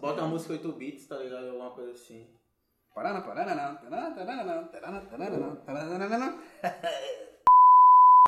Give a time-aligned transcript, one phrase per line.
[0.00, 1.48] Bota a música 8 bits, tá ligado?
[1.48, 2.28] Alguma coisa assim.
[2.94, 6.42] Parana, parana, tarana, tarana, tarana, tarana, tarana, tarana.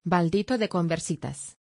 [0.04, 1.63] Baldito de Conversitas.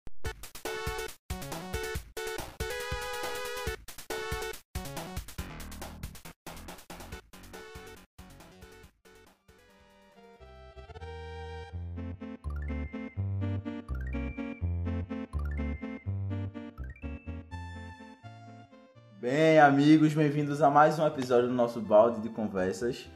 [19.66, 23.10] Amigos, bem-vindos a mais um episódio do nosso balde de conversas.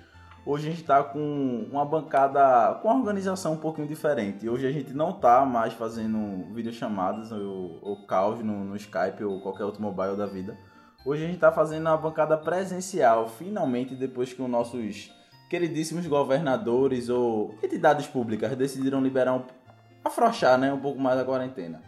[0.44, 4.50] Hoje a gente está com uma bancada com uma organização um pouquinho diferente.
[4.50, 9.40] Hoje a gente não está mais fazendo videochamadas ou, ou calls no, no Skype ou
[9.42, 10.58] qualquer outro mobile da vida.
[11.06, 15.14] Hoje a gente está fazendo uma bancada presencial, finalmente, depois que os nossos
[15.52, 19.44] queridíssimos governadores ou entidades públicas decidiram liberar um,
[20.04, 21.80] afrouxar né, um pouco mais a quarentena.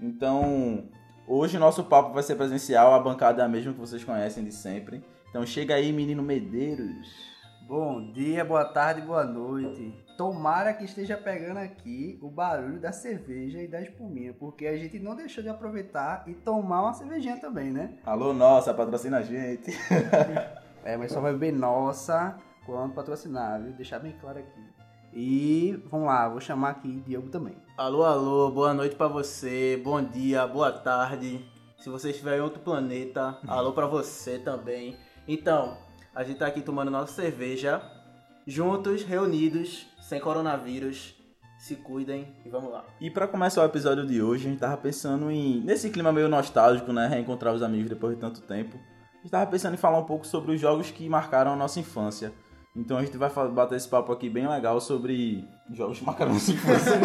[0.00, 0.84] Então,
[1.26, 4.44] Hoje o nosso papo vai ser presencial, a bancada é a mesma que vocês conhecem
[4.44, 5.02] de sempre.
[5.30, 7.08] Então chega aí, menino Medeiros.
[7.66, 10.04] Bom dia, boa tarde, boa noite.
[10.18, 14.98] Tomara que esteja pegando aqui o barulho da cerveja e da espuminha, porque a gente
[14.98, 17.94] não deixou de aproveitar e tomar uma cervejinha também, né?
[18.04, 19.70] Alô, nossa, patrocina a gente.
[20.86, 23.72] É, mas só vai beber nossa quando patrocinar, viu?
[23.72, 24.83] Deixar bem claro aqui.
[25.16, 27.54] E vamos lá, vou chamar aqui Diogo também.
[27.78, 31.40] Alô, alô, boa noite pra você, bom dia, boa tarde.
[31.78, 34.96] Se você estiver em outro planeta, alô pra você também.
[35.28, 35.78] Então,
[36.12, 37.80] a gente tá aqui tomando nossa cerveja,
[38.44, 41.14] juntos, reunidos, sem coronavírus.
[41.60, 42.84] Se cuidem e vamos lá.
[43.00, 46.28] E para começar o episódio de hoje, a gente tava pensando em, nesse clima meio
[46.28, 48.76] nostálgico, né, reencontrar os amigos depois de tanto tempo.
[48.76, 51.78] A gente tava pensando em falar um pouco sobre os jogos que marcaram a nossa
[51.78, 52.32] infância.
[52.76, 57.00] Então a gente vai bater esse papo aqui bem legal sobre jogos a nossa infância.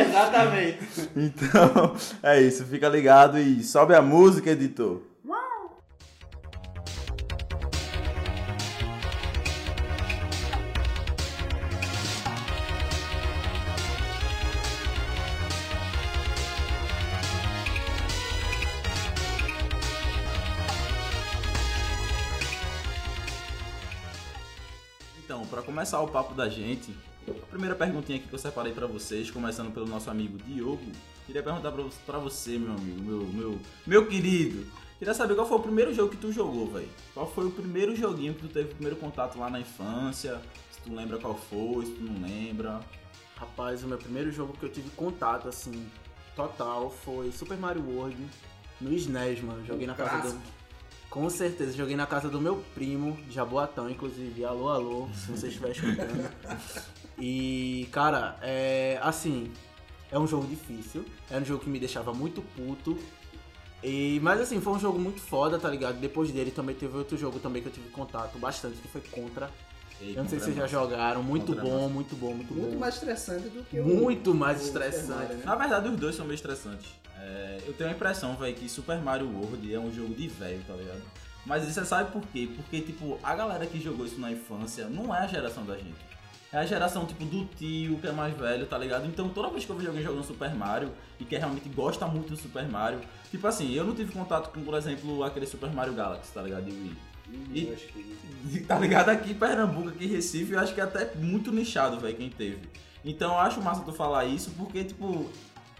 [0.00, 1.10] Exatamente.
[1.14, 5.13] Então, é isso, fica ligado e sobe a música, editor.
[25.84, 26.96] Começar o papo da gente,
[27.28, 30.80] a primeira perguntinha aqui que eu separei pra vocês, começando pelo nosso amigo Diogo,
[31.26, 31.70] queria perguntar
[32.06, 34.66] pra você, meu amigo, meu, meu, meu querido.
[34.98, 36.88] Queria saber qual foi o primeiro jogo que tu jogou, velho.
[37.12, 40.40] Qual foi o primeiro joguinho que tu teve o primeiro contato lá na infância?
[40.70, 42.80] Se tu lembra qual foi, se tu não lembra.
[43.36, 45.86] Rapaz, o meu primeiro jogo que eu tive contato, assim,
[46.34, 48.16] total, foi Super Mario World
[48.80, 49.62] no SNES, mano.
[49.66, 50.40] Joguei na casa do.
[51.14, 54.44] Com certeza, joguei na casa do meu primo, Jaboatão, inclusive.
[54.44, 56.28] Alô, alô, se você estiver escutando.
[57.16, 58.98] E, cara, é.
[59.00, 59.52] Assim,
[60.10, 61.04] é um jogo difícil.
[61.30, 62.98] Era um jogo que me deixava muito puto.
[63.80, 66.00] E, mas assim, foi um jogo muito foda, tá ligado?
[66.00, 69.48] Depois dele também teve outro jogo também que eu tive contato bastante, que foi Contra.
[70.00, 71.22] Eu não sei se vocês já jogaram.
[71.22, 72.78] Muito é bom, muito bom, muito, Muito bom.
[72.78, 73.84] mais estressante do que o.
[73.84, 75.02] Muito mais o estressante.
[75.02, 75.42] Super Mario, né?
[75.44, 76.88] Na verdade, os dois são meio estressantes.
[77.18, 80.62] É, eu tenho a impressão, velho, que Super Mario World é um jogo de velho,
[80.66, 81.02] tá ligado?
[81.46, 82.48] Mas você sabe por quê?
[82.54, 86.14] Porque, tipo, a galera que jogou isso na infância não é a geração da gente.
[86.52, 89.06] É a geração, tipo, do tio, que é mais velho, tá ligado?
[89.06, 92.30] Então, toda vez que eu vejo alguém jogando Super Mario e que realmente gosta muito
[92.30, 93.00] do Super Mario,
[93.30, 96.64] tipo assim, eu não tive contato com, por exemplo, aquele Super Mario Galaxy, tá ligado?
[96.64, 96.96] De Wii.
[97.52, 99.08] E- acho que- Tá ligado?
[99.08, 102.28] Aqui em Pernambuco, aqui em Recife, eu acho que é até muito nichado, velho, quem
[102.28, 102.58] teve.
[103.04, 105.30] Então eu acho massa tu falar isso, porque, tipo,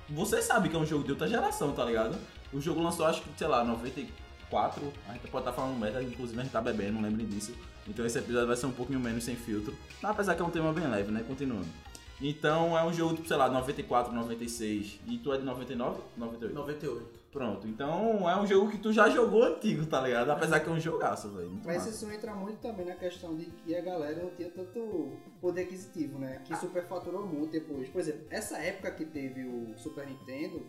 [0.09, 2.17] você sabe que é um jogo de outra geração, tá ligado?
[2.53, 4.93] O jogo lançou, acho que, sei lá, 94.
[5.09, 7.53] A gente pode estar falando merda, inclusive a gente tá bebendo, não lembrem disso.
[7.87, 9.77] Então esse episódio vai ser um pouquinho menos sem filtro.
[10.03, 11.23] Apesar que é um tema bem leve, né?
[11.27, 11.67] Continuando.
[12.21, 14.99] Então é um jogo, tipo, sei lá, 94, 96.
[15.07, 15.99] E tu é de 99?
[16.17, 16.55] 98?
[16.55, 17.24] 98.
[17.35, 17.67] Pronto.
[17.67, 20.31] Então é um jogo que tu já jogou antigo, tá ligado?
[20.31, 21.51] Apesar que é um jogaço, velho.
[21.65, 21.91] Mas massa.
[21.91, 26.17] isso entra muito também na questão de que a galera não tinha tanto poder aquisitivo,
[26.17, 26.41] né?
[26.45, 27.89] Que superfaturou muito depois.
[27.89, 30.65] Por exemplo, essa época que teve o Super Nintendo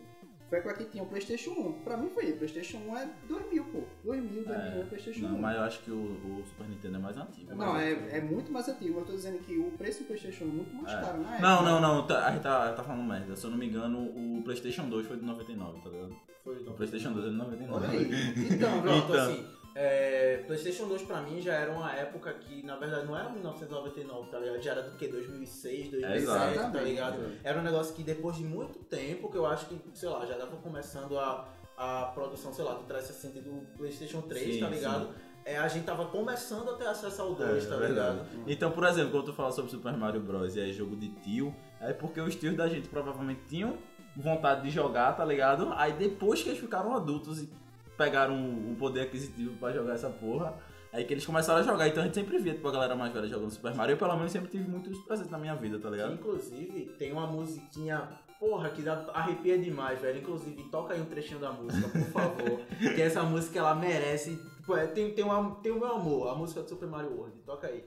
[0.49, 1.71] foi com a que tinha o PlayStation 1.
[1.83, 3.83] Pra mim foi, o PlayStation 1 é 2000, pô.
[4.03, 5.41] 2000, 2001, É, PlayStation Não, 1.
[5.41, 7.55] mas eu acho que o, o Super Nintendo é mais antigo.
[7.55, 8.99] Não, é, é muito mais antigo.
[8.99, 11.01] Eu tô dizendo que o preço do PlayStation 1 é muito mais É.
[11.01, 11.39] caro época.
[11.39, 13.35] Não, não, não, tá- a gente tá, tá falando merda.
[13.35, 16.15] Se eu não me engano, o PlayStation 2 foi de 99, tá ligado?
[16.43, 17.87] Foi O PlayStation 2 é de 99.
[17.87, 18.33] Olha aí.
[18.53, 19.23] Então, Pronto, Então.
[19.31, 23.29] assim, é, PlayStation 2 pra mim já era uma época que, na verdade, não era
[23.29, 24.61] 1999, tá ligado?
[24.61, 25.07] Já era do que?
[25.07, 26.85] 2006, 2007, tá Exatamente.
[26.85, 27.31] ligado?
[27.43, 30.35] Era um negócio que depois de muito tempo, que eu acho que, sei lá, já
[30.35, 34.69] tava começando a, a produção, sei lá, do 360 e do PlayStation 3, Sim, tá
[34.69, 35.09] ligado?
[35.43, 38.17] É, a gente tava começando a ter acesso ao 2, É, tá é verdade.
[38.19, 38.27] ligado?
[38.47, 40.55] Então, por exemplo, quando tu fala sobre Super Mario Bros.
[40.55, 43.77] e é jogo de tio, é porque os tios da gente provavelmente tinham
[44.15, 45.71] vontade de jogar, tá ligado?
[45.75, 47.49] Aí depois que eles ficaram adultos e
[47.97, 50.53] pegaram o, poder aquisitivo pra jogar essa porra.
[50.91, 53.11] Aí que eles começaram a jogar, então a gente sempre via, tipo, a galera mais
[53.11, 53.93] velha jogando Super Mario.
[53.93, 56.13] Eu, pelo menos, sempre tive muito isso presente na minha vida, tá ligado?
[56.13, 58.07] Inclusive, tem uma musiquinha,
[58.39, 60.19] porra, que dá, arrepia demais, velho.
[60.19, 62.61] Inclusive, toca aí um trechinho da música, por favor.
[62.95, 64.37] que essa música, ela merece...
[64.57, 67.41] Tipo, é, tem, tem, uma, tem o meu amor, a música do Super Mario World.
[67.41, 67.83] Toca aí.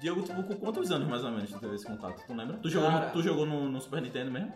[0.00, 2.24] Diego, tipo, com quantos anos mais ou menos tu teve esse contato?
[2.26, 2.56] Tu lembra?
[2.56, 3.10] Tu jogou, Cara.
[3.10, 4.52] tu jogou no, no Super Nintendo mesmo?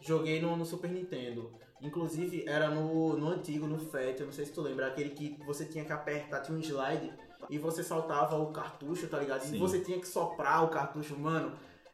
[0.00, 1.52] Joguei no, no Super Nintendo.
[1.82, 5.36] Inclusive, era no, no antigo, no FAT, eu não sei se tu lembra, aquele que
[5.44, 7.12] você tinha que apertar, tinha um slide
[7.50, 9.42] e você saltava o cartucho, tá ligado?
[9.42, 9.56] Sim.
[9.56, 11.52] E você tinha que soprar o cartucho, mano.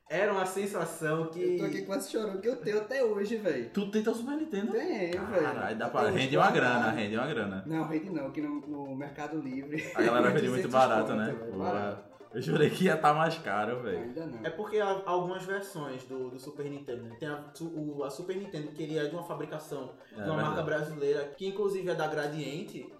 [0.08, 1.40] Era uma sensação que.
[1.40, 3.70] Eu tô aqui quase chorando, que eu tenho até hoje, velho.
[3.70, 4.72] Tu tem teu Super Nintendo?
[4.72, 5.42] Tenho, velho.
[5.42, 6.02] Caralho, dá pra...
[6.02, 7.64] hoje Rende uma grana, rende uma grana.
[7.66, 9.90] Não, rende não, aqui no, no Mercado Livre.
[9.94, 11.32] A galera vende muito 200 barato, conto, né?
[11.32, 11.72] Porra.
[11.72, 12.11] barato.
[12.34, 13.98] Eu jurei que ia estar mais caro, velho.
[13.98, 14.40] Ainda não.
[14.44, 17.16] É porque há algumas versões do, do Super Nintendo, né?
[17.20, 20.36] Tem a, o- a Super Nintendo, que ele é de uma fabricação É, de uma
[20.36, 20.46] verdade.
[20.48, 22.90] marca brasileira, que inclusive é da Gradiente.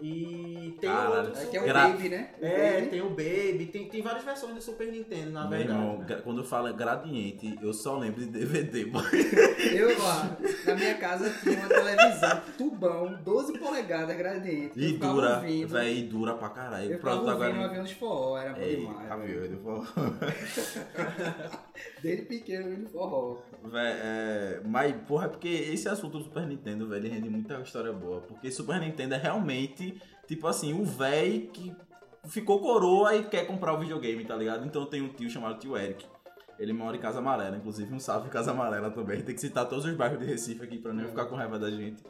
[0.00, 1.28] E tem Caralho.
[1.28, 1.54] outros.
[1.54, 2.30] É é o Gra- Baby, né?
[2.40, 2.86] O É, Baby.
[2.90, 5.78] tem o Baby, tem, tem várias versões do Super Nintendo, na Meu verdade.
[5.80, 6.20] irmão, né?
[6.22, 9.02] quando fala gradiente, eu só lembro de DVD, boy.
[9.74, 14.78] Eu lá, na minha casa tinha uma televisão, tubão, 12 polegadas gradiente.
[14.78, 16.90] E eu dura, ouvindo, velho, e dura pra caralho.
[16.92, 17.54] Eu ficava ouvindo agora.
[17.54, 19.10] um avião de forró, era bom Ei, demais.
[19.10, 19.86] avião, ele falou.
[22.02, 23.38] Desde pequeno ouvindo forró.
[23.64, 27.92] Véi, é, mas, porra, é porque esse assunto do Super Nintendo, velho, rende muita história
[27.92, 28.20] boa.
[28.20, 29.85] Porque Super Nintendo é realmente,
[30.26, 31.74] tipo assim, o véi que
[32.28, 34.66] ficou coroa e quer comprar o videogame, tá ligado?
[34.66, 36.04] Então eu tenho um tio chamado tio Eric.
[36.58, 39.20] Ele mora em Casa Amarela, inclusive um salve em Casa Amarela também.
[39.22, 41.08] Tem que citar todos os bairros de Recife aqui pra não É.
[41.08, 42.02] ficar com raiva da gente.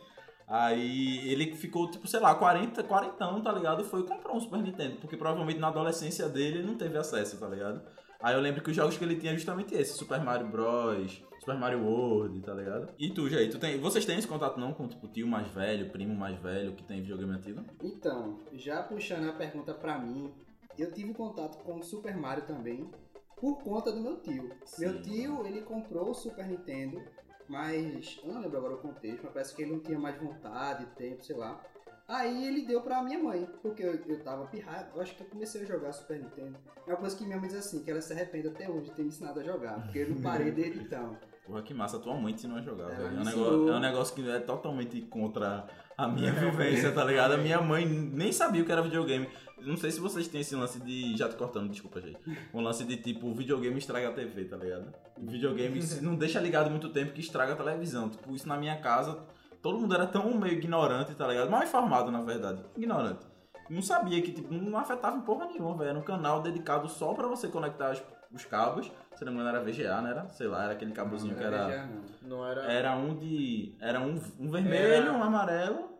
[0.48, 3.82] Aí ele ficou, tipo, sei lá, 40, 40 anos, tá ligado?
[3.84, 4.96] Foi e comprou um Super Nintendo.
[5.00, 7.82] Porque provavelmente na adolescência dele ele não teve acesso, tá ligado?
[8.22, 11.60] Aí eu lembro que os jogos que ele tinha justamente esse, Super Mario Bros, Super
[11.60, 12.92] Mario World, tá ligado?
[12.98, 15.90] E tu, Jair, tu tem, vocês têm esse contato não com tipo tio mais velho,
[15.90, 17.64] primo mais velho que tem videogame antigo?
[17.80, 20.34] Então, já puxando a pergunta pra mim,
[20.76, 22.90] eu tive contato com o Super Mario também,
[23.36, 24.50] por conta do meu tio.
[24.64, 24.86] Sim.
[24.86, 27.00] Meu tio, ele comprou o Super Nintendo,
[27.46, 30.84] mas eu não lembro agora o contexto, mas parece que ele não tinha mais vontade,
[30.96, 31.64] tempo, sei lá.
[32.08, 35.28] Aí ele deu pra minha mãe, porque eu, eu tava pirrado, eu acho que eu
[35.28, 36.58] comecei a jogar Super Nintendo.
[36.88, 38.96] É uma coisa que minha mãe diz assim, que ela se arrepende até hoje de
[38.96, 41.16] ter me ensinado a jogar, porque eu não parei desde então.
[41.46, 43.18] Porra, que massa, tua mãe te ensinou a jogar, Ela velho.
[43.18, 45.66] É um, negócio, é um negócio que é totalmente contra
[45.96, 47.34] a minha vivência, tá ligado?
[47.34, 49.28] A minha mãe nem sabia o que era videogame.
[49.58, 51.16] Não sei se vocês têm esse lance de.
[51.16, 52.18] Já tô cortando, desculpa, gente.
[52.52, 54.92] Um lance de tipo, videogame estraga a TV, tá ligado?
[55.16, 58.08] Videogame se não deixa ligado muito tempo que estraga a televisão.
[58.08, 59.18] Tipo, isso na minha casa,
[59.62, 61.48] todo mundo era tão meio ignorante, tá ligado?
[61.48, 62.60] Mal informado, na verdade.
[62.76, 63.24] Ignorante.
[63.70, 65.90] Não sabia que, tipo, não afetava em porra nenhuma, velho.
[65.90, 68.02] Era um canal dedicado só pra você conectar os,
[68.32, 68.90] os cabos.
[69.16, 70.28] Se não me engano, era VGA, não era?
[70.28, 71.68] Sei lá, era aquele cabozinho que era.
[71.70, 72.04] Já não.
[72.22, 72.62] Não era.
[72.70, 73.74] Era um de.
[73.80, 75.90] Era um, um vermelho, Era- um amarelo.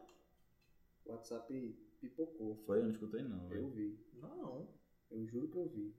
[1.07, 2.57] O WhatsApp pipocou.
[2.67, 3.97] Foi, eu não escutei não, Eu vi.
[4.21, 4.67] Não.
[5.11, 5.95] Eu juro que eu vi.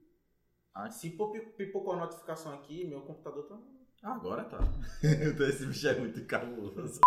[0.74, 3.58] Ah, Se pipocou a notificação aqui, meu computador tá.
[4.10, 4.58] agora tá.
[5.02, 7.00] Esse bicho é muito cabuloso.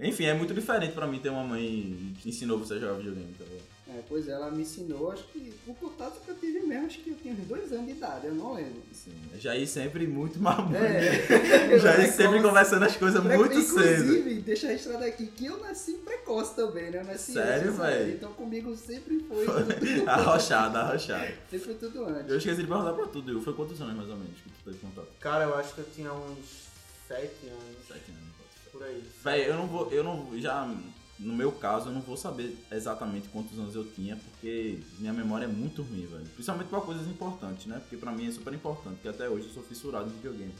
[0.00, 3.34] Enfim, é muito diferente pra mim ter uma mãe que ensinou você a jogar videogame,
[3.34, 3.77] tá ligado?
[3.90, 6.98] É, pois é, ela me ensinou, acho que o contato que eu tive mesmo, acho
[6.98, 8.82] que eu tinha uns dois anos de idade, eu não lembro.
[8.90, 10.78] Assim, Jair sempre muito mamãe.
[10.78, 14.02] É, Jair sempre conversando as coisas Pre- muito cedo.
[14.12, 17.00] Inclusive, deixa registrado aqui que eu nasci precoce também, né?
[17.00, 18.10] Eu nasci Sério, véi?
[18.12, 21.32] Então comigo sempre foi tudo, Arrochado, arrochado.
[21.50, 22.30] sempre foi tudo antes.
[22.30, 23.40] Eu esqueci de perguntar pra tu, Diego.
[23.40, 25.08] Foi quantos anos mais ou menos que tu teve contato?
[25.18, 26.68] Cara, eu acho que eu tinha uns
[27.08, 27.86] 7 anos.
[27.88, 28.28] Sete anos.
[28.70, 29.02] Por aí.
[29.24, 30.70] Véi, eu não vou, eu não, já,
[31.18, 35.46] no meu caso, eu não vou saber exatamente quantos anos eu tinha, porque minha memória
[35.46, 36.26] é muito ruim, velho.
[36.34, 37.78] Principalmente pra coisas importantes, né?
[37.80, 40.54] Porque pra mim é super importante, porque até hoje eu sou fissurado em videogame.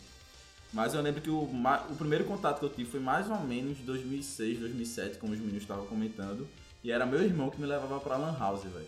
[0.73, 3.79] Mas eu lembro que o, o primeiro contato que eu tive foi mais ou menos
[3.79, 6.47] 2006, 2007, como os meninos estavam comentando.
[6.83, 8.87] E era meu irmão que me levava pra Lan House, velho.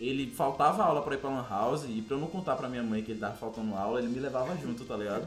[0.00, 2.82] Ele faltava aula pra ir pra Lan House e pra eu não contar pra minha
[2.82, 5.26] mãe que ele tava faltando aula, ele me levava junto, tá ligado?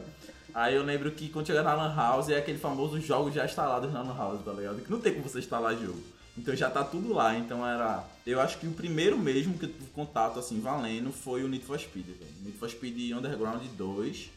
[0.54, 3.92] Aí eu lembro que quando chega na Lan House é aquele famoso jogos já instalados
[3.92, 4.82] na Lan House, tá ligado?
[4.82, 6.02] Que não tem como você instalar jogo.
[6.36, 8.04] Então já tá tudo lá, então era.
[8.26, 11.64] Eu acho que o primeiro mesmo que eu tive contato assim valendo foi o Need
[11.64, 12.32] for Speed, velho.
[12.42, 14.30] Need for Speed Underground 2.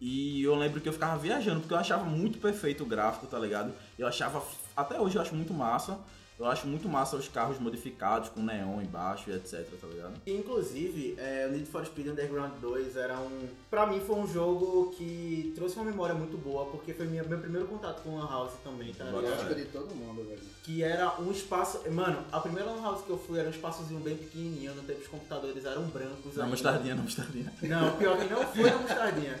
[0.00, 3.38] E eu lembro que eu ficava viajando, porque eu achava muito perfeito o gráfico, tá
[3.38, 3.72] ligado?
[3.98, 4.42] Eu achava.
[4.76, 5.98] Até hoje eu acho muito massa.
[6.42, 10.14] Eu acho muito massa os carros modificados com neon embaixo e etc, tá ligado?
[10.26, 13.46] E, Inclusive, é, o Need for Speed Underground 2 era um.
[13.70, 17.38] Pra mim, foi um jogo que trouxe uma memória muito boa, porque foi minha, meu
[17.38, 19.34] primeiro contato com Lan House também, tá Eu ligado?
[19.34, 20.40] acho que de todo mundo, velho.
[20.64, 21.88] Que era um espaço.
[21.92, 25.00] Mano, a primeira Lan House que eu fui era um espaçozinho bem pequenininho, no tempo
[25.00, 26.34] os computadores eram brancos.
[26.34, 27.52] Na mostardinha, na mostardinha.
[27.62, 29.40] Não, pior que não foi na mostardinha.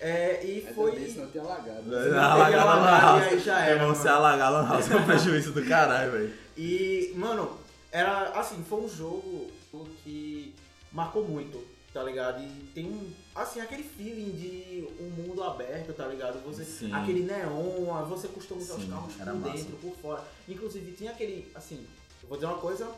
[0.00, 0.92] É, e Mas foi.
[1.16, 1.82] não tinha alagado.
[1.84, 3.22] não Alagar pegar a lá, Lan House.
[3.22, 4.16] e aí já era, Irmão, se mano.
[4.16, 6.34] alagar a Lan House é um prejuízo do caralho, velho.
[6.56, 7.58] E, mano,
[7.90, 9.50] era assim, foi um jogo
[10.02, 10.54] que
[10.92, 12.42] marcou muito, tá ligado?
[12.42, 16.40] E tem um, assim, aquele feeling de um mundo aberto, tá ligado?
[16.44, 16.92] Você, Sim.
[16.92, 19.52] aquele neon, você customizar os carros por massa.
[19.56, 20.22] dentro, por fora.
[20.48, 21.84] Inclusive tinha aquele, assim,
[22.22, 22.88] eu vou dizer uma coisa,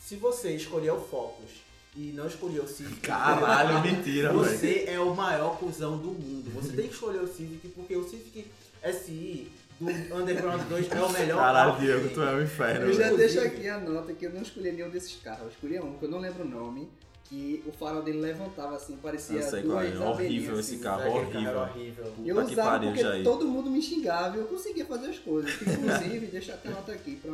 [0.00, 1.50] se você escolher o Focus
[1.96, 4.38] e não escolher o Civic, Caralho, mentira, velho.
[4.40, 6.50] você é o maior cuzão do mundo.
[6.54, 8.46] Você tem que escolher o Civic porque o Civic
[8.82, 13.04] SI do Underground 2 é o melhor Caralho, Diego, tu é um inferno, Eu já
[13.04, 13.16] velho.
[13.18, 15.42] deixo aqui a nota que eu não escolhi nenhum desses carros.
[15.42, 16.88] Eu escolhi um, que eu não lembro o nome,
[17.24, 20.82] que o farol dele levantava assim, parecia Eu sei duas é, horrível esse assim.
[20.82, 21.10] carro.
[21.10, 21.58] Horrível.
[21.58, 22.04] horrível.
[22.24, 23.24] Eu Puta usava pariu, porque Jair.
[23.24, 25.50] todo mundo me xingava e eu conseguia fazer as coisas.
[25.60, 27.32] Inclusive, deixa até a nota aqui pra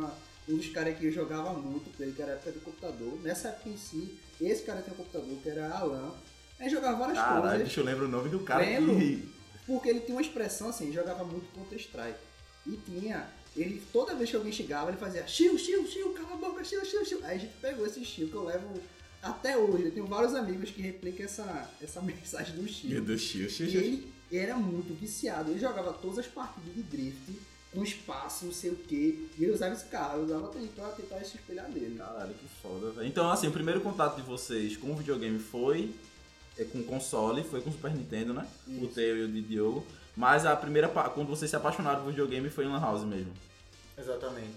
[0.49, 3.19] um dos caras que eu jogava muito com ele, que era a época do computador.
[3.23, 4.15] Nessa época em si,
[4.47, 6.13] esse cara tem um computador, que era Alan.
[6.59, 7.59] Aí jogava várias Caralho, coisas.
[7.59, 8.97] deixa eu lembrar o nome do cara Lembro.
[8.97, 9.29] que...
[9.65, 12.17] Porque ele tinha uma expressão assim, ele jogava muito Counter-Strike.
[12.65, 16.37] E tinha, ele, toda vez que alguém chegava, ele fazia shield, shield, shield, cala a
[16.37, 17.25] boca, shield, shield, shield.
[17.25, 18.67] Aí a gente pegou esse shield que eu levo
[19.21, 19.85] até hoje.
[19.85, 23.01] Eu tenho vários amigos que replicam essa, essa mensagem do Meu shield.
[23.01, 23.77] Deus, Xixi, E
[24.31, 25.51] ele era muito viciado.
[25.51, 27.39] Ele jogava todas as partidas de drift,
[27.73, 29.29] com espaço, não sei o que.
[29.37, 30.59] E ele usava esse carro, eu usava pra
[30.91, 31.97] tentar se espelhar nele.
[31.97, 33.07] Caralho, que foda, velho.
[33.07, 35.93] Então, assim, o primeiro contato de vocês com o videogame foi
[36.57, 38.47] é, com console, foi com o Super Nintendo, né?
[38.67, 38.95] O Isso.
[38.95, 39.85] Teo e o de Diogo.
[40.15, 43.31] Mas a primeira, quando vocês se apaixonaram por videogame foi em Lan House mesmo.
[43.97, 44.55] Exatamente.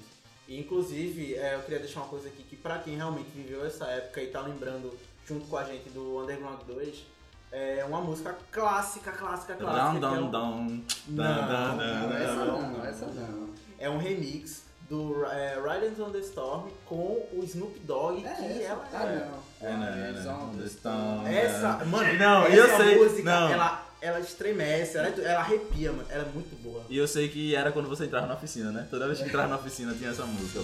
[0.49, 3.87] E, inclusive, é, eu queria deixar uma coisa aqui que pra quem realmente viveu essa
[3.87, 4.93] época e tá lembrando
[5.27, 7.05] junto com a gente do Underground 2,
[7.53, 9.99] é uma música clássica, clássica, clássica.
[9.99, 10.83] Que é um- dão.
[11.09, 13.49] Não, Não, essa não, essa não.
[13.79, 18.45] É um remix do é, Riders on the Storm com o Snoop Dogg, É que
[18.63, 18.73] essa.
[18.73, 19.29] ela Ah, é.
[19.31, 19.69] não.
[19.69, 21.27] É, né, Riders né, on the the Storm.
[21.27, 23.49] Essa, mano, Não, essa eu sei, música, não.
[23.51, 26.07] Ela, ela estremece, ela, ela arrepia, mano.
[26.11, 26.85] Ela é muito boa.
[26.89, 28.87] E eu sei que era quando você entrava na oficina, né?
[28.91, 30.61] Toda vez que entrava na oficina tinha essa música.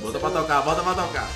[0.00, 1.28] Bota pra tocar, bota pra tocar.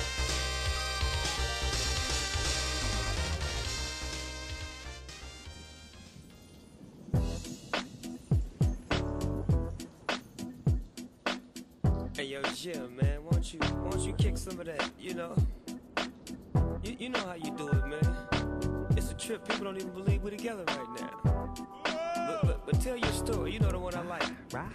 [22.73, 23.51] But, tell your story.
[23.51, 24.23] You know the one I like.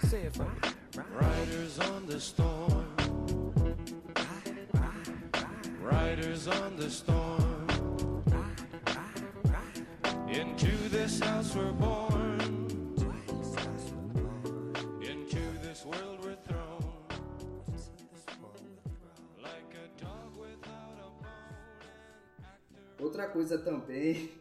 [0.02, 0.50] Say it for me.
[1.21, 2.87] Riders on the storm.
[5.83, 7.67] Riders on the storm.
[10.28, 12.38] Into this house we're born.
[15.02, 16.85] Into this world we're thrown.
[19.43, 23.00] Like a dog without a bone.
[23.00, 24.38] Outra coisa também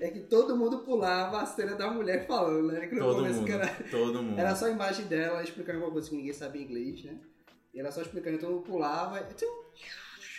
[0.00, 2.86] é que todo mundo pulava a cena da mulher falando, né?
[2.86, 4.38] Que Todo começo mundo, que era, todo mundo.
[4.38, 7.18] era só a imagem dela explicando alguma coisa que ninguém sabia inglês, né?
[7.74, 9.20] E ela só explicando, todo mundo pulava.
[9.20, 9.34] e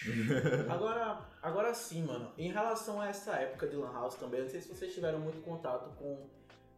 [0.70, 2.32] Agora, agora sim, mano.
[2.38, 5.20] Em relação a essa época de Lan House também, eu não sei se vocês tiveram
[5.20, 6.28] muito contato com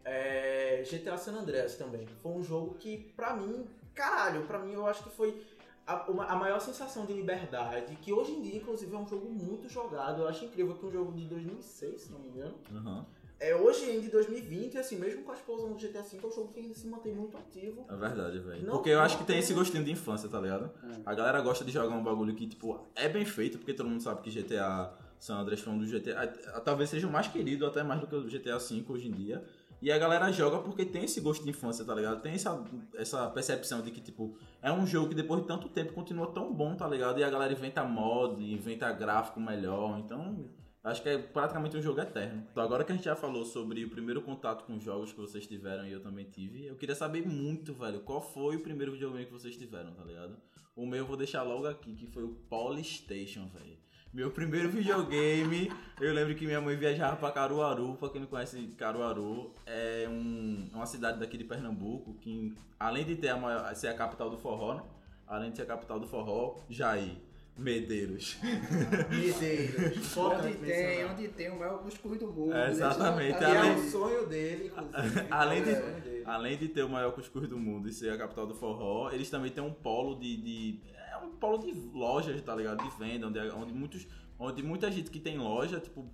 [0.04, 2.08] é, GTA San Andreas também.
[2.22, 5.42] Foi um jogo que, pra mim, caralho, pra mim eu acho que foi
[5.90, 9.30] a, uma- a maior sensação de liberdade, que hoje em dia, inclusive, é um jogo
[9.30, 10.22] muito jogado.
[10.22, 12.56] Eu acho incrível que um jogo de 2006, se não me engano.
[12.76, 13.06] Aham.
[13.40, 16.32] É, hoje em de 2020, assim, mesmo com a explosão do GTA V, é um
[16.32, 17.86] jogo que ainda se mantém muito ativo.
[17.90, 18.70] É verdade, velho.
[18.70, 20.70] Porque eu acho que tem esse gostinho de infância, tá ligado?
[20.84, 21.02] É.
[21.06, 24.04] A galera gosta de jogar um bagulho que, tipo, é bem feito, porque todo mundo
[24.04, 26.28] sabe que GTA San Andreas foi um dos GTA.
[26.66, 29.42] Talvez seja o mais querido, até mais do que o GTA V hoje em dia.
[29.82, 32.22] E a galera joga porque tem esse gosto de infância, tá ligado?
[32.22, 32.64] Tem essa,
[32.96, 36.54] essa percepção de que, tipo, é um jogo que depois de tanto tempo continua tão
[36.54, 37.20] bom, tá ligado?
[37.20, 39.98] E a galera inventa mod, inventa gráfico melhor.
[40.00, 40.50] Então,
[40.84, 42.46] acho que é praticamente um jogo eterno.
[42.52, 45.48] Então, agora que a gente já falou sobre o primeiro contato com jogos que vocês
[45.48, 49.26] tiveram e eu também tive, eu queria saber muito, velho, qual foi o primeiro videogame
[49.26, 50.36] que vocês tiveram, tá ligado?
[50.76, 53.78] O meu eu vou deixar logo aqui, que foi o Polystation, velho.
[54.12, 58.60] Meu primeiro videogame, eu lembro que minha mãe viajava pra Caruaru, pra quem não conhece
[58.76, 63.88] Caruaru, é um- uma cidade daqui de Pernambuco, que além de ter a maior, ser
[63.90, 64.82] a capital do forró, né?
[65.28, 67.18] Além de ser a capital do forró, Jair,
[67.56, 68.38] Medeiros.
[69.12, 70.18] Medeiros.
[70.18, 72.54] Onde tem, onde tem o maior cuscuz do mundo.
[72.56, 73.34] É, exatamente.
[73.38, 75.28] Que Deixa eu é o sonho dele, inclusive.
[75.30, 76.22] Além de- É.
[76.26, 79.30] Além de ter o maior cuscuz do mundo e ser a capital do forró, eles
[79.30, 80.36] também têm um polo de.
[80.38, 80.80] de-
[81.22, 82.84] é um polo de lojas, tá ligado?
[82.84, 84.08] De venda, onde, onde, muitos,
[84.38, 86.10] onde muita gente que tem loja, tipo,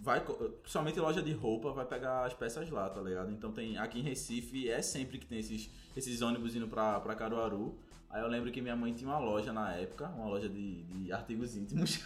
[0.00, 3.32] vai, principalmente loja de roupa, vai pegar as peças lá, tá ligado?
[3.32, 7.14] Então tem, aqui em Recife, é sempre que tem esses, esses ônibus indo pra, pra
[7.14, 7.78] Caruaru.
[8.10, 11.12] Aí eu lembro que minha mãe tinha uma loja na época, uma loja de, de
[11.12, 11.98] artigos íntimos.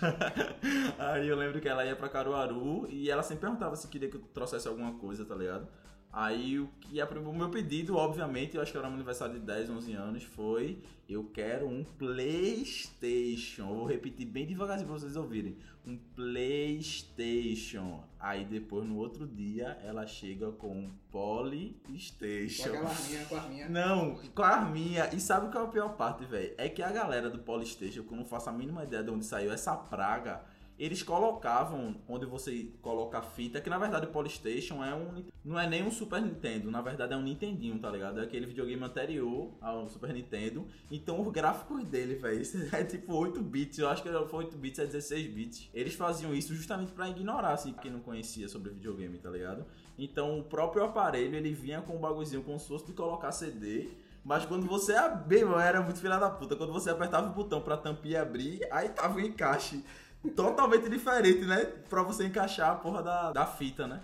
[0.98, 4.16] Aí eu lembro que ela ia pra Caruaru e ela sempre perguntava se queria que
[4.16, 5.68] eu trouxesse alguma coisa, tá ligado?
[6.12, 9.40] Aí o que é o meu pedido, obviamente, eu acho que era um aniversário de
[9.40, 13.62] 10, 11 anos, foi eu quero um PlayStation.
[13.62, 15.56] Eu vou repetir bem devagarzinho pra vocês ouvirem.
[15.86, 18.04] Um PlayStation.
[18.20, 22.68] Aí depois no outro dia ela chega com um Com Polystation.
[22.68, 23.68] aquela arminha, com a arminha.
[23.70, 25.08] Não, com a arminha.
[25.14, 26.52] E sabe o que é a pior parte, velho?
[26.58, 29.24] É que a galera do Polystation, que eu não faço a mínima ideia de onde
[29.24, 30.42] saiu essa praga,
[30.78, 35.24] eles colocavam onde você coloca a fita, que na verdade o Polystation é um.
[35.44, 38.20] Não é nem um Super Nintendo, na verdade é um Nintendinho, tá ligado?
[38.20, 40.66] É aquele videogame anterior ao Super Nintendo.
[40.90, 42.42] Então os gráficos dele, velho,
[42.72, 45.70] é tipo 8 bits, eu acho que foi 8 bits, é 16 bits.
[45.74, 49.66] Eles faziam isso justamente pra ignorar, assim, quem não conhecia sobre videogame, tá ligado?
[49.98, 53.88] Então o próprio aparelho ele vinha com um bagulhozinho como se fosse de colocar CD.
[54.24, 56.54] Mas quando você mano, era muito filha da puta.
[56.54, 59.82] Quando você apertava o botão pra tampinha abrir, aí tava o encaixe
[60.34, 61.64] totalmente diferente, né?
[61.88, 64.02] Pra você encaixar a porra da, da fita, né?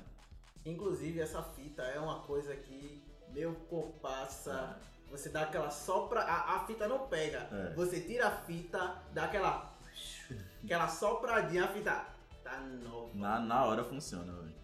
[0.64, 3.02] Inclusive, essa fita é uma coisa que
[3.32, 4.78] meu compassa.
[5.10, 6.20] Você dá aquela sopra.
[6.20, 7.48] A, a fita não pega.
[7.52, 7.74] É.
[7.74, 9.74] Você tira a fita, dá aquela.
[10.62, 12.06] Aquela sopradinha, a fita.
[12.42, 13.10] Tá nova.
[13.14, 14.63] Na, na hora funciona, velho.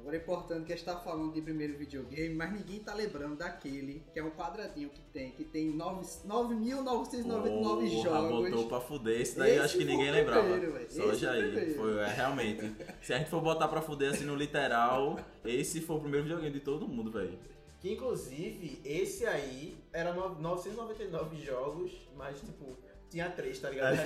[0.00, 3.36] Agora é importante que a gente tá falando de primeiro videogame, mas ninguém tá lembrando
[3.36, 8.50] daquele que é um quadradinho que tem, que tem nove- 9.999 Porra, jogos.
[8.50, 9.20] botou pra fuder.
[9.20, 10.42] Esse daí eu Esse acho que ninguém lembrava.
[10.48, 10.90] primeiro, velho.
[10.90, 11.74] Só Esse já foi o aí.
[11.74, 12.72] Foi, é, realmente.
[13.02, 16.52] Se a gente for botar pra fuder assim no literal, esse foi o primeiro videogame
[16.54, 17.38] de todo mundo, velho.
[17.80, 22.76] Que inclusive, esse aí era no- 999 jogos, mas tipo,
[23.10, 23.96] tinha três, tá ligado?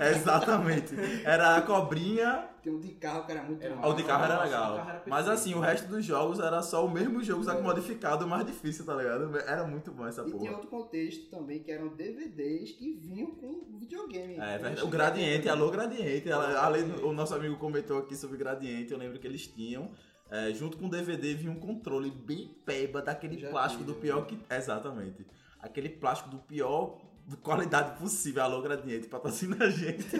[0.00, 0.94] É, Exatamente.
[1.24, 2.48] Era a cobrinha.
[2.62, 3.94] Tem um de carro que era muito Era O massa.
[3.94, 4.72] de carro era legal.
[4.72, 7.52] o carro era Mas assim, o resto dos jogos era só o mesmo jogo, só
[7.52, 7.62] que É.
[7.62, 9.36] modificado, mais difícil, tá ligado?
[9.40, 10.52] Era muito bom essa E tinha porra.
[10.52, 14.34] outro contexto também, que eram DVDs que vinham com videogame.
[14.38, 14.82] É verdade.
[14.82, 16.28] O Gradiente, alô Gradiente.
[16.28, 19.90] Ela- Além do, o nosso amigo comentou aqui sobre Gradiente, eu lembro que eles tinham.
[20.30, 24.06] é, junto com o DVD vinha um controle bem peba daquele Já plástico do tive,
[24.06, 24.36] pior que.
[24.50, 25.24] Exatamente.
[25.60, 26.98] Aquele plástico do pior
[27.42, 28.42] qualidade possível.
[28.42, 30.04] Alô Gradiente, patrocina a gente.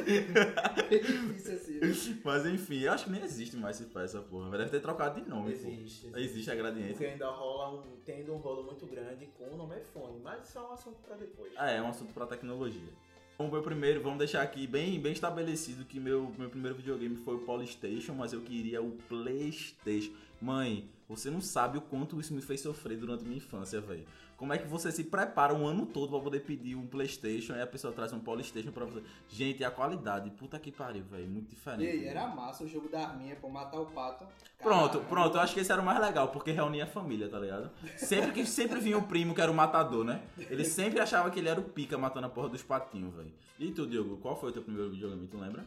[1.84, 2.20] É assim.
[2.24, 4.56] Mas enfim, eu acho que nem existe mais esse essa porra.
[4.56, 5.54] Deve ter trocado de nome.
[5.54, 5.68] pô.
[5.68, 6.10] Existe.
[6.14, 6.92] Existe a Gradiente.
[6.92, 7.96] Porque ainda rola um.
[8.04, 10.20] tendo um rolo muito grande com o nome iPhone.
[10.22, 11.52] Mas isso é um assunto pra depois.
[11.56, 12.92] Ah, é um assunto pra tecnologia.
[13.36, 17.34] O meu primeiro, vamos deixar aqui bem, bem estabelecido que meu, meu primeiro videogame foi
[17.34, 20.12] o Polystation, mas eu queria o Playstation.
[20.40, 24.06] Mãe, você não sabe o quanto isso me fez sofrer durante minha infância, velho.
[24.36, 27.62] Como é que você se prepara um ano todo pra poder pedir um Playstation e
[27.62, 29.02] a pessoa traz um Polystation pra você?
[29.28, 31.86] Gente, a qualidade, puta que pariu, velho, muito E diferente.
[31.86, 32.08] aí, velho.
[32.10, 34.26] era massa o jogo da arminha pra matar o pato.
[34.58, 37.38] Pronto, pronto, eu acho que esse era o mais legal, porque reunia a família, tá
[37.38, 37.70] ligado?
[37.96, 40.22] Sempre que sempre vinha o primo que era o matador, né?
[40.38, 43.32] Ele sempre achava que ele era o pica matando a porra dos patinhos, velho.
[43.58, 45.64] E tu, Diogo, qual foi o teu primeiro videogame, tu lembra?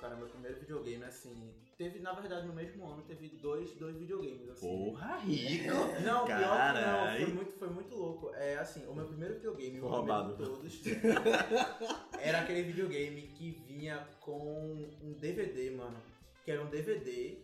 [0.00, 1.52] Cara, meu primeiro videogame, assim.
[1.76, 4.66] Teve, na verdade, no mesmo ano, teve dois, dois videogames, assim.
[4.66, 5.74] Porra, rico!
[6.04, 8.30] Não, pior que não, foi muito, foi muito louco.
[8.34, 10.36] É assim, o meu primeiro videogame, Foi o primeiro roubado.
[10.36, 10.80] de todos,
[12.18, 15.96] era aquele videogame que vinha com um DVD, mano.
[16.44, 17.38] Que era um DVD.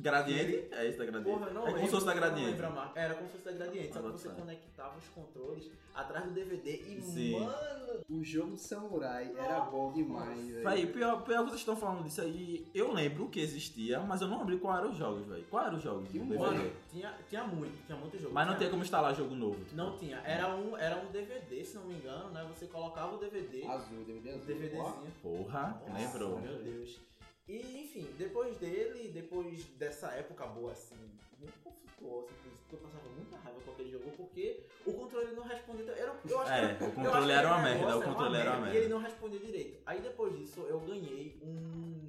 [0.00, 0.68] Gradiente?
[0.72, 1.38] É esse da Gradiente.
[1.38, 2.62] Porra, não é como se fosse da Gradiente.
[2.94, 6.30] Era como se fosse da Gradiente, só Ah, que você conectava os controles atrás do
[6.30, 7.40] DVD e, Sim.
[7.40, 7.68] mano,
[8.08, 10.62] O jogo de samurai era bom demais, velho.
[10.68, 14.28] Véi, pior, pior que vocês estão falando disso aí, eu lembro que existia, mas eu
[14.28, 15.44] não lembro qual eram os jogos, velho.
[15.50, 18.32] Qual eram os jogos Que um mano, tinha, tinha muito, tinha muito jogo.
[18.34, 19.62] Mas não tinha, tem como instalar jogo novo.
[19.64, 19.76] tipo.
[19.76, 22.46] Não tinha, era um, era um DVD, se não me engano, né?
[22.54, 24.40] Você colocava o DVD, Azul, DVD azul.
[24.46, 25.12] DVDzinho.
[25.22, 26.38] Porra, Nossa, lembrou.
[26.40, 27.00] Meu Deus.
[27.48, 30.94] E, enfim, depois dele, depois dessa época boa, assim,
[31.38, 35.92] muito conflituosa, porque eu passava muita raiva com aquele jogo, porque o controle não respondia.
[35.92, 38.58] Era, eu acho É, que, o eu controle era uma merda, o controle era uma
[38.58, 38.78] E merda.
[38.78, 39.80] ele não respondia direito.
[39.86, 42.06] Aí depois disso, eu ganhei um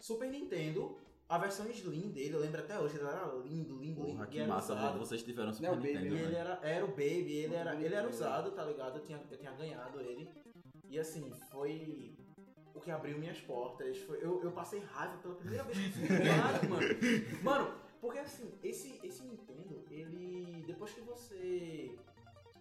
[0.00, 4.10] Super Nintendo, a versão Slim dele, eu lembro até hoje, ele era lindo, lindo, Porra,
[4.10, 4.24] lindo.
[4.24, 4.98] e que era massa, usado.
[4.98, 6.36] vocês tiveram Super Não, Baby, Nintendo, E ele velho.
[6.36, 8.98] era, era o Baby, ele era, ele era bonito, usado, tá ligado?
[8.98, 10.28] Eu tinha, eu tinha ganhado ele.
[10.90, 12.14] E assim, foi
[12.74, 13.98] o que abriu minhas portas.
[13.98, 17.42] Foi, eu, eu passei raiva pela primeira vez que eu fui jogado, mano.
[17.42, 20.64] Mano, porque assim, esse, esse Nintendo, ele.
[20.66, 21.96] Depois que você.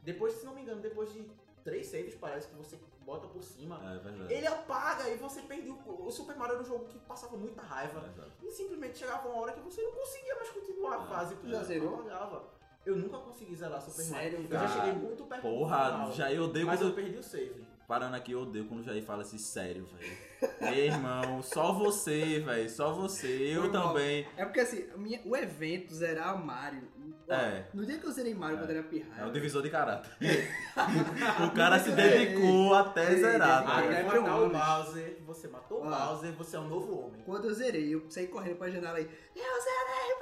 [0.03, 1.25] Depois, se não me engano, depois de
[1.63, 3.79] três saves, parece que você bota por cima.
[3.83, 4.33] É verdade.
[4.33, 5.77] Ele apaga e você perdeu.
[5.85, 8.13] O Super Mario era um jogo que passava muita raiva.
[8.17, 8.45] É.
[8.45, 11.35] E simplesmente chegava uma hora que você não conseguia mais continuar a Ah, fase.
[11.35, 11.95] tu já zerou?
[11.95, 12.53] Apagava.
[12.85, 14.55] Eu nunca consegui zerar Super Sério, Mario.
[14.55, 17.17] Eu já cheguei muito perto do Porra, final, já eu odeio Mas quando eu perdi
[17.17, 17.65] o save.
[17.87, 20.17] Parando aqui, eu odeio quando o Jair fala assim, sério, velho.
[20.61, 23.27] Meu irmão, só você, velho, só você.
[23.27, 24.27] Eu Irmão, também.
[24.35, 26.87] É porque assim, minha- o evento zerar Mario.
[27.29, 27.65] ó, É.
[27.73, 29.25] No dia que eu zerei Mario quando era É pirraia.
[29.27, 30.11] o divisor de caráter.
[31.47, 33.93] o cara se dedicou até Ei, zerar, velho.
[33.93, 34.49] é vai matar o.
[34.49, 35.89] Bowser, você matou o.
[35.89, 37.21] Bowser, você é um novo homem.
[37.25, 39.09] Quando eu zerei, eu saí correndo pra janela aí.
[39.35, 40.13] Eu zerei,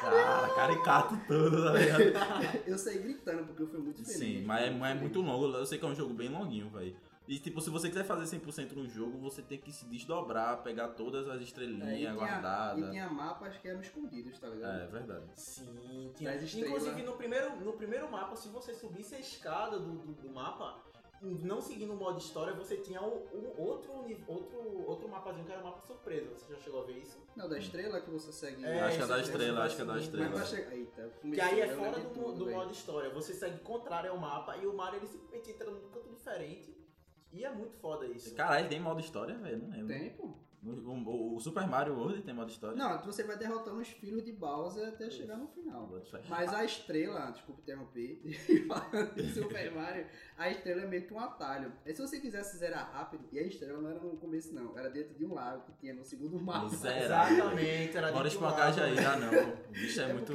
[0.00, 2.12] Cara, caricato todo, tá ligado?
[2.14, 2.60] Mario!
[2.66, 4.16] Eu saí gritando porque eu fui muito feliz.
[4.18, 5.46] Sim, mas é, mas é muito longo.
[5.54, 6.96] Eu sei que é um jogo bem longuinho, velho.
[7.28, 10.88] E tipo, se você quiser fazer 100% no jogo, você tem que se desdobrar, pegar
[10.88, 12.88] todas as É, estrelinhas tinha, guardadas.
[12.88, 14.80] e tinha mapas que eram escondidos, tá ligado?
[14.80, 15.24] É, verdade.
[15.36, 16.34] Sim, tinha.
[16.34, 20.76] Inclusive no primeiro, no primeiro mapa, se você subisse a escada do, do, do mapa,
[21.22, 23.92] não seguindo o modo história, você tinha um, um outro,
[24.26, 26.30] outro, outro mapazinho que era um mapa surpresa.
[26.34, 27.18] Você já chegou a ver isso?
[27.36, 28.64] Não, da estrela que você segue.
[28.64, 30.30] É, acho que é da estrela, acho que é da assim, estrela.
[30.30, 30.72] Mas chegar.
[30.74, 33.10] Eita, Que aí é fora do, tudo, do modo história.
[33.10, 36.79] Você segue contrário ao mapa e o Mario ele simplesmente entra num canto diferente.
[37.32, 38.34] E é muito foda isso.
[38.34, 39.58] Caralho, tem modo história, velho?
[39.58, 39.86] Não lembro.
[39.88, 40.30] Tem, pô.
[40.62, 42.76] O, o- o Super Mario World tem modo história?
[42.76, 45.90] Não, você vai derrotando os filhos de Bowser até chegar no final.
[46.28, 48.20] Mas a estrela, desculpa interromper,
[48.68, 51.72] falando de Super Mario, a estrela é meio que um atalho.
[51.86, 54.90] E se você quisesse zerar rápido, e a estrela não era no começo não, era
[54.90, 56.66] dentro de um lago que tinha no segundo mapa.
[56.66, 58.76] Exatamente, era Bora dentro do espancar lago.
[58.76, 59.52] Jair, ah não.
[59.68, 60.34] O bicho é, nerdão, muito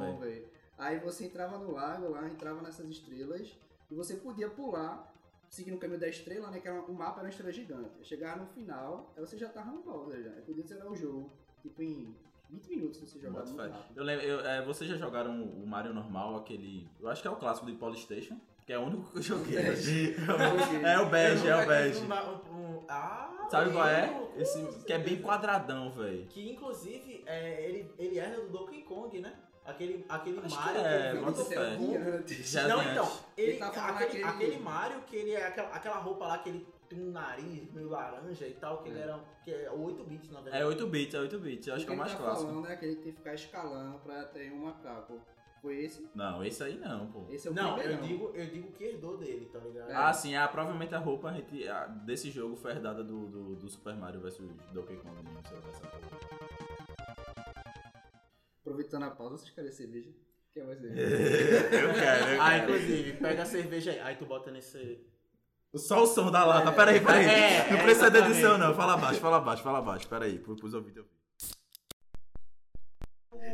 [0.00, 0.18] bom, velho.
[0.18, 0.48] velho.
[0.78, 3.54] Aí você entrava no lago lá, entrava nessas estrelas,
[3.90, 5.12] e você podia pular,
[5.48, 6.60] seguindo o caminho da estrela, né?
[6.60, 7.90] Que era, o mapa era uma estrela gigante.
[8.02, 10.30] Chegava no final, aí você já tava no Bowser já.
[10.30, 11.30] Aí podia zerar o jogo,
[11.62, 12.14] tipo em
[12.50, 13.78] 20 minutos você jogava Bota muito fé.
[13.78, 13.96] rápido.
[13.98, 16.88] Eu lembro, eu- é, vocês já jogaram o Mario normal, aquele.
[17.00, 19.56] Eu acho que é o clássico do Polystation, que é o único que eu joguei.
[19.58, 22.00] é o bege, é o bege.
[22.00, 24.28] Um- um- Ah, Sabe qual é?
[24.36, 26.26] Esse que é bem quadradão, velho.
[26.26, 29.34] Que inclusive é, ele, ele herda do Donkey Kong, né?
[29.68, 31.76] Aquele, aquele Acho Mario que é, ele fé.
[31.76, 32.50] com- Antes.
[32.50, 35.68] Já Não, então, ele, Ele tá falando aquele, aquele- aquele Mario que ele é aquela,
[35.68, 39.20] aquela roupa lá que ele tem um nariz meio laranja e tal, que ele era
[39.44, 40.62] que é 8 bits na verdade.
[40.62, 41.66] É 8 bits, é 8 bits.
[41.68, 42.46] Eu acho que é o ele mais tá clássico.
[42.50, 45.20] falando é que tem que ficar escalando pra ter um macaco.
[45.60, 46.08] Foi esse?
[46.14, 47.26] Não, esse aí não, pô.
[47.28, 48.06] Esse é o Não, eu primeirão.
[48.06, 49.90] digo, eu digo que herdou dele, tá ligado?
[49.90, 49.94] É.
[49.94, 53.56] Ah, sim, ah, provavelmente a roupa a gente, ah, desse jogo foi herdada do, do,
[53.56, 54.38] do Super Mario vs
[54.72, 56.27] Donkey Kong, não sei dessa porra.
[58.78, 60.08] Aproveitando a pausa, vocês querem cerveja?
[60.54, 61.02] Quer mais cerveja?
[61.74, 62.62] eu quero, eu Ah, quero.
[62.76, 65.04] inclusive, pega a cerveja aí, aí tu bota nesse.
[65.74, 67.26] Só o som da lata, peraí, peraí.
[67.26, 68.38] É, não é, precisa de exatamente.
[68.38, 68.74] edição, não.
[68.76, 70.08] Fala baixo, fala baixo, fala baixo.
[70.08, 71.04] Peraí, pro- pros ouvir.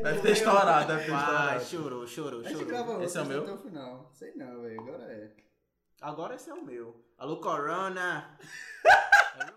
[0.03, 1.65] Deve ter estourado, deve ter Ah, estourado.
[1.65, 2.67] chorou, chorou, A gente chorou.
[2.69, 3.43] grava Esse é o meu?
[3.45, 4.11] até o final.
[4.13, 4.81] Sei não, velho.
[4.81, 5.31] Agora é.
[6.03, 7.03] Agora esse é o meu.
[7.17, 8.39] Alô, Corona!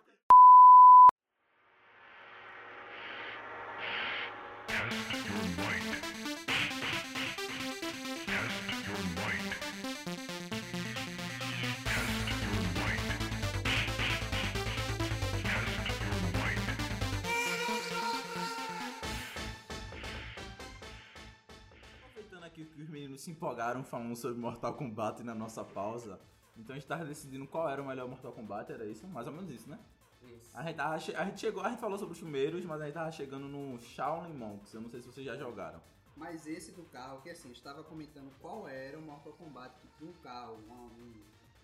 [23.18, 26.20] que os meninos se empolgaram falando sobre Mortal Kombat na nossa pausa.
[26.56, 29.08] Então a gente tava decidindo qual era o melhor Mortal Kombat, era isso?
[29.08, 29.80] Mais ou menos isso, né?
[30.54, 32.94] A gente, tava a gente chegou, a gente falou sobre os primeiros, mas a gente
[32.94, 34.74] tava chegando no Shaolin Monks.
[34.74, 35.82] Eu não sei se vocês já jogaram.
[36.16, 40.10] Mas esse do carro, que assim, estava comentando qual era o Mortal Kombat que tinha
[40.10, 41.14] um carro, um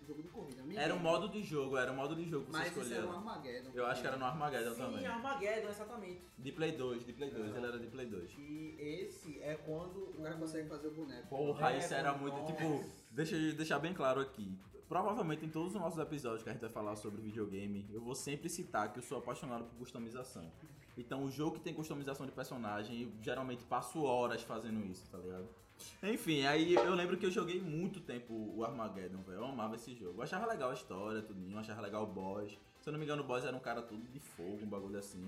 [0.04, 0.62] jogo de corrida.
[0.62, 2.80] Me Era um modo de jogo, era um modo de jogo que você Mas esse
[2.80, 3.08] era escolheu.
[3.08, 3.70] um Armageddon.
[3.74, 5.06] Eu acho que era no Armageddon Sim, também.
[5.06, 6.22] Armageddon, exatamente.
[6.38, 8.34] De Play 2, de Play 2, ele era de Play 2.
[8.38, 11.28] E esse é quando O cara consegue fazer o boneco.
[11.28, 12.52] Porra, É, isso era muito, nossa.
[12.52, 14.56] tipo, deixa eu deixar bem claro aqui.
[14.88, 18.14] Provavelmente em todos os nossos episódios que a gente vai falar sobre videogame, eu vou
[18.14, 20.50] sempre citar que eu sou apaixonado por customização.
[20.96, 25.18] Então o jogo que tem customização de personagem, eu geralmente passo horas fazendo isso, tá
[25.18, 25.48] ligado?
[26.02, 29.38] Enfim, aí eu lembro que eu joguei muito tempo o Armageddon, velho.
[29.38, 30.18] Eu amava esse jogo.
[30.18, 32.58] Eu achava legal a história, tudinho, eu achava legal o boss.
[32.80, 34.98] Se eu não me engano, o boss era um cara todo de fogo, um bagulho
[34.98, 35.26] assim.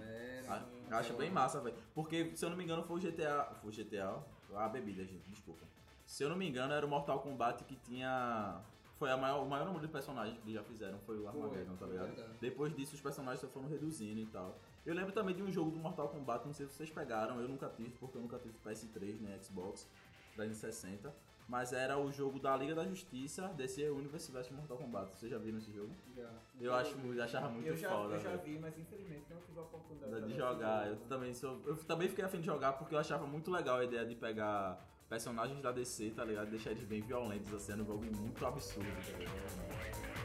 [0.48, 1.74] Ah, Eu acho bem massa, velho.
[1.94, 3.54] Porque, se eu não me engano, foi o GTA.
[3.62, 4.22] Foi o GTA.
[4.54, 5.64] A bebida, gente, desculpa.
[6.04, 8.60] Se eu não me engano, era o Mortal Kombat que tinha.
[8.98, 11.72] Foi a maior, o maior número de personagens que eles já fizeram, foi o Armageddon,
[11.72, 12.06] tá foi ligado?
[12.14, 12.38] verdade.
[12.40, 14.58] Depois disso, os personagens só foram reduzindo e tal.
[14.86, 17.46] Eu lembro também de um jogo do Mortal Kombat, não sei se vocês pegaram, eu
[17.46, 19.86] nunca tive, porque eu nunca tive PS3, né, Xbox
[20.36, 21.12] 360.
[21.48, 25.14] Mas era o jogo da Liga da Justiça, DC Universe vs Mortal Kombat.
[25.14, 25.92] Vocês já viram esse jogo?
[26.16, 26.28] Já.
[26.60, 28.42] Eu acho, eu achava muito eu já, foda, eu já velho.
[28.42, 31.62] vi, mas infelizmente não tive a oportunidade De jogar, eu também sou.
[31.64, 34.84] Eu também fiquei afim de jogar porque eu achava muito legal a ideia de pegar
[35.08, 36.50] personagens da DC, tá ligado?
[36.50, 40.15] Deixar eles bem violentos, assim, era um jogo muito absurdo, tá ligado?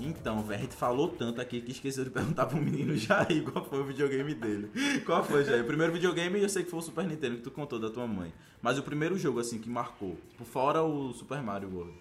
[0.00, 3.64] Então, velho, a gente falou tanto aqui que esqueceu de perguntar pro menino Jair qual
[3.64, 4.70] foi o videogame dele.
[5.04, 5.62] Qual foi, Jair?
[5.62, 8.06] O primeiro videogame eu sei que foi o Super Nintendo que tu contou da tua
[8.06, 8.32] mãe.
[8.60, 11.98] Mas o primeiro jogo, assim, que marcou, tipo, fora o Super Mario World.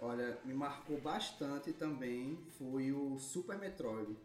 [0.00, 4.16] Olha, me marcou bastante também foi o Super Metroid.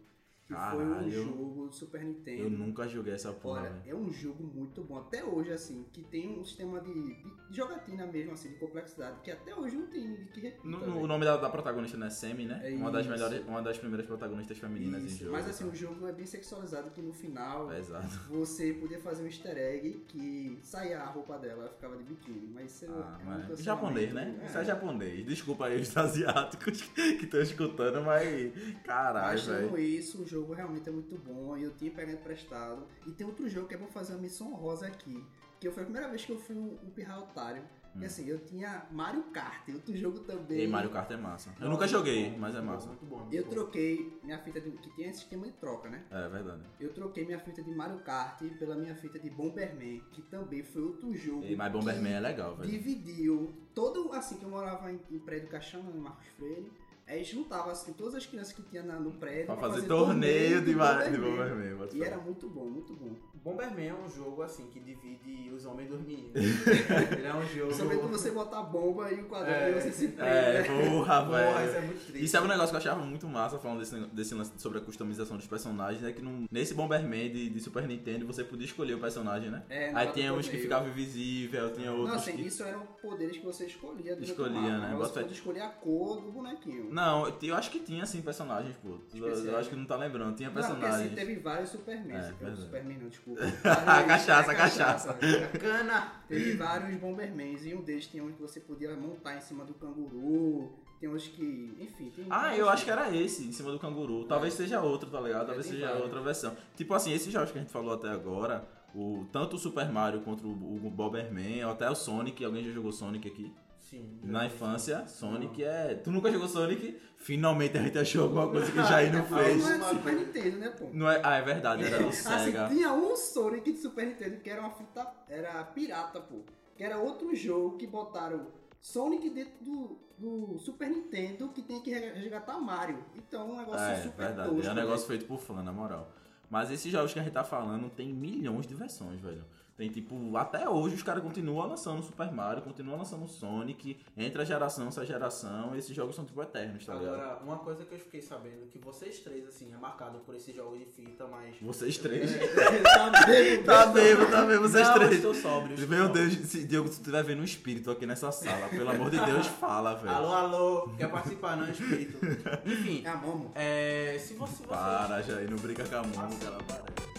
[0.48, 1.06] Que foi Caralho.
[1.06, 2.42] um jogo do Super Nintendo.
[2.44, 4.96] Eu nunca joguei essa porra, Olha, é um jogo muito bom.
[4.96, 9.30] Até hoje, assim, que tem um sistema de, de jogatina mesmo, assim, de complexidade, que
[9.30, 10.66] até hoje não tem ninguém que repita.
[10.66, 12.62] No- no- o nome da, da protagonista não é Semi, né?
[12.64, 13.10] É uma, das isso.
[13.10, 15.32] melhores, uma das primeiras protagonistas femininas Isso, em jogo.
[15.32, 17.82] Mas assim, o jogo é bem sexualizado que no final É,
[18.30, 22.48] você podia fazer um easter egg que saía a roupa dela, ela ficava de biquíni.
[22.54, 23.62] Mas isso Ah, é mas...
[23.62, 24.34] Japonês, né?
[24.42, 24.46] é.
[24.46, 25.26] Isso é japonês.
[25.26, 28.50] Desculpa aí os asiáticos que estão escutando, mas.
[28.82, 29.78] Caralho, velho.
[29.78, 32.86] isso, o jogo realmente é muito bom e eu tinha pegado emprestado.
[33.06, 35.24] E tem outro jogo que é bom fazer uma missão honrosa aqui.
[35.60, 37.62] Que foi a primeira vez que eu fui um, um pirra otário.
[38.00, 40.60] E assim, eu tinha Mario Kart, outro jogo também.
[40.60, 40.64] Hum.
[40.64, 41.52] E Mario Kart é massa.
[41.60, 42.86] Eu nunca joguei, mas é massa.
[42.86, 43.18] Muito bom.
[43.18, 43.50] Muito Eu bom.
[43.50, 44.70] troquei minha fita de.
[44.70, 46.04] que tinha esse sistema de troca, né?
[46.10, 46.62] É verdade.
[46.78, 50.82] Eu troquei minha fita de Mario Kart pela minha fita de Bomberman, que também foi
[50.82, 51.44] outro jogo.
[51.44, 52.70] E, mas Bomberman é legal, velho.
[52.70, 56.70] Dividiu todo, assim, que eu morava em, em prédio Caixão, no Marcos Freire.
[57.08, 60.74] Aí juntava assim, todas as crianças que tinha na- no prédio Pra fazer torneio de,
[60.74, 61.30] Ma- de Bomberman.
[61.30, 61.76] Bomberman.
[61.76, 63.12] bota E era muito bom, muito bom.
[63.42, 66.32] Bomberman é um jogo assim que divide os homens dos meninos.
[66.36, 67.72] Ele é um jogo.
[67.72, 69.70] Somente quando você botar bomba e o quadrado É.
[69.70, 70.64] e você se prende, É, né?
[70.90, 71.76] porra, Porra, isso velho.
[71.76, 72.24] é muito triste.
[72.24, 74.80] Isso é um negócio que eu achava muito massa, falando desse, desse lance sobre a
[74.82, 76.12] customização dos personagens, né?
[76.12, 79.62] Que no- nesse Bomberman de, de Super Nintendo você podia escolher o personagem, né?
[79.70, 80.62] É, Aí tinha uns que torneio.
[80.64, 82.42] ficavam invisíveis, tinha outros Não, assim, que...
[82.46, 84.18] isso eram poderes que você escolhia.
[84.20, 84.90] Escolhia, né?
[84.94, 86.92] Bota Você podia escolher a cor do bonequinho.
[86.98, 88.88] Não, eu- acho que tinha sim personagens, pô.
[88.88, 89.58] Eu, eu Especiais.
[89.58, 90.34] acho que não tá lembrando.
[90.36, 91.06] Tinha Não, porque personagens.
[91.06, 92.24] assim, teve vários Supermans.
[92.26, 92.60] É, verdade.
[92.60, 93.40] Superman não, desculpa.
[94.08, 95.14] Cachaça, É, cachaça.
[95.60, 96.12] Cana!
[96.28, 99.74] Teve vários Bombermans e um deles tinha um que você podia montar em cima do
[99.74, 100.72] canguru.
[101.00, 101.76] Tem uns que.
[101.78, 102.26] Enfim, tem.
[102.28, 103.06] Ah, eu acho que tipos.
[103.06, 104.24] era esse, em cima do canguru.
[104.24, 105.46] Talvez seja outro, tá ligado?
[105.46, 106.04] Talvez tem seja vários.
[106.04, 106.56] outra versão.
[106.74, 110.22] Tipo assim, esses jogos que a gente falou até agora, o, tanto o Super Mario
[110.22, 113.54] quanto o, o Bomberman, ou até o Sonic, alguém já jogou Sonic aqui?
[113.88, 114.20] Sim.
[114.22, 115.94] Na infância, Sonic é.
[115.94, 117.00] Tu nunca jogou Sonic?
[117.16, 119.64] Finalmente a gente achou alguma coisa que o Jair não Ah, fez.
[119.64, 120.90] não é Super Nintendo, né, pô?
[120.92, 121.20] Não é...
[121.24, 122.68] Ah, é verdade, era do Assim, Sega.
[122.68, 125.06] tinha um Sonic de Super Nintendo que era uma fita.
[125.28, 126.40] Era pirata, pô.
[126.76, 128.46] Que era outro jogo que botaram
[128.80, 133.02] Sonic dentro do, do Super Nintendo que tem que resgatar Mario.
[133.16, 134.50] Então é um negócio É, super verdade.
[134.50, 134.66] tosco.
[134.66, 135.06] É um negócio né?
[135.16, 136.12] feito por fã, na moral.
[136.50, 139.44] Mas esses jogos que a gente tá falando tem milhões de versões, velho.
[139.78, 144.44] Tem tipo, até hoje os caras continuam lançando Super Mario, continuam lançando Sonic, entre a
[144.44, 147.14] geração, essa geração, esses jogos são tipo eternos, tá ligado?
[147.14, 150.52] Agora, uma coisa que eu fiquei sabendo que vocês três, assim, é marcado por esse
[150.52, 151.54] jogo de fita, mas.
[151.62, 152.32] Vocês três.
[152.82, 155.12] tá bem, tá bem, tá bem, vocês Não, três.
[155.12, 155.74] estou sóbrio.
[155.74, 156.08] estou Meu.
[156.08, 159.24] Deus, se, Diogo, se tu estiver vendo um espírito aqui nessa sala, pelo amor de
[159.24, 160.12] Deus, fala, velho.
[160.12, 162.18] Alô, alô, quer participar, não, espírito?
[162.66, 163.52] Enfim, É a Momo.
[163.54, 164.56] é, se você.
[164.56, 164.66] você...
[164.66, 167.17] Para, Jair, não brinca com a que ela parece.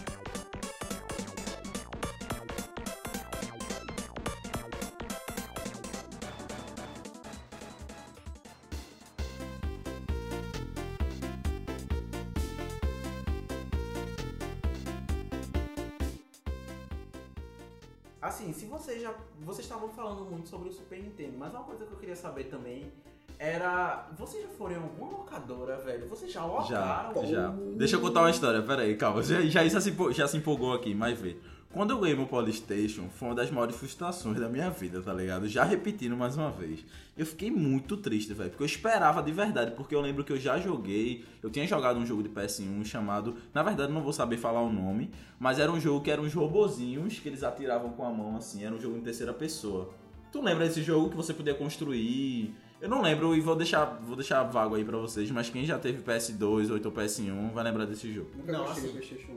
[18.20, 19.14] Assim, se vocês já.
[19.40, 22.44] Vocês estavam falando muito sobre o Super Nintendo, mas uma coisa que eu queria saber
[22.44, 22.92] também
[23.38, 24.08] era.
[24.18, 26.06] Vocês já foram em alguma locadora, velho?
[26.08, 27.26] Vocês já Já, locaram?
[27.26, 27.48] já.
[27.76, 29.22] Deixa eu contar uma história, pera aí, calma.
[29.22, 31.36] Já, já, já, se, já se empolgou aqui, mas vê.
[31.72, 35.46] Quando eu ganhei meu Polystation, foi uma das maiores frustrações da minha vida, tá ligado?
[35.46, 36.84] Já repetindo mais uma vez.
[37.16, 40.36] Eu fiquei muito triste, velho, porque eu esperava de verdade, porque eu lembro que eu
[40.36, 44.36] já joguei, eu tinha jogado um jogo de PS1 chamado, na verdade não vou saber
[44.36, 48.04] falar o nome, mas era um jogo que eram uns robozinhos que eles atiravam com
[48.04, 49.94] a mão assim, era um jogo em terceira pessoa.
[50.32, 52.52] Tu lembra desse jogo que você podia construir?
[52.80, 55.78] Eu não lembro e vou deixar, vou deixar vago aí pra vocês, mas quem já
[55.78, 58.30] teve PS2 ou então PS1 vai lembrar desse jogo.
[58.36, 59.36] Nunca Não, gostei assim- do PlayStation 1,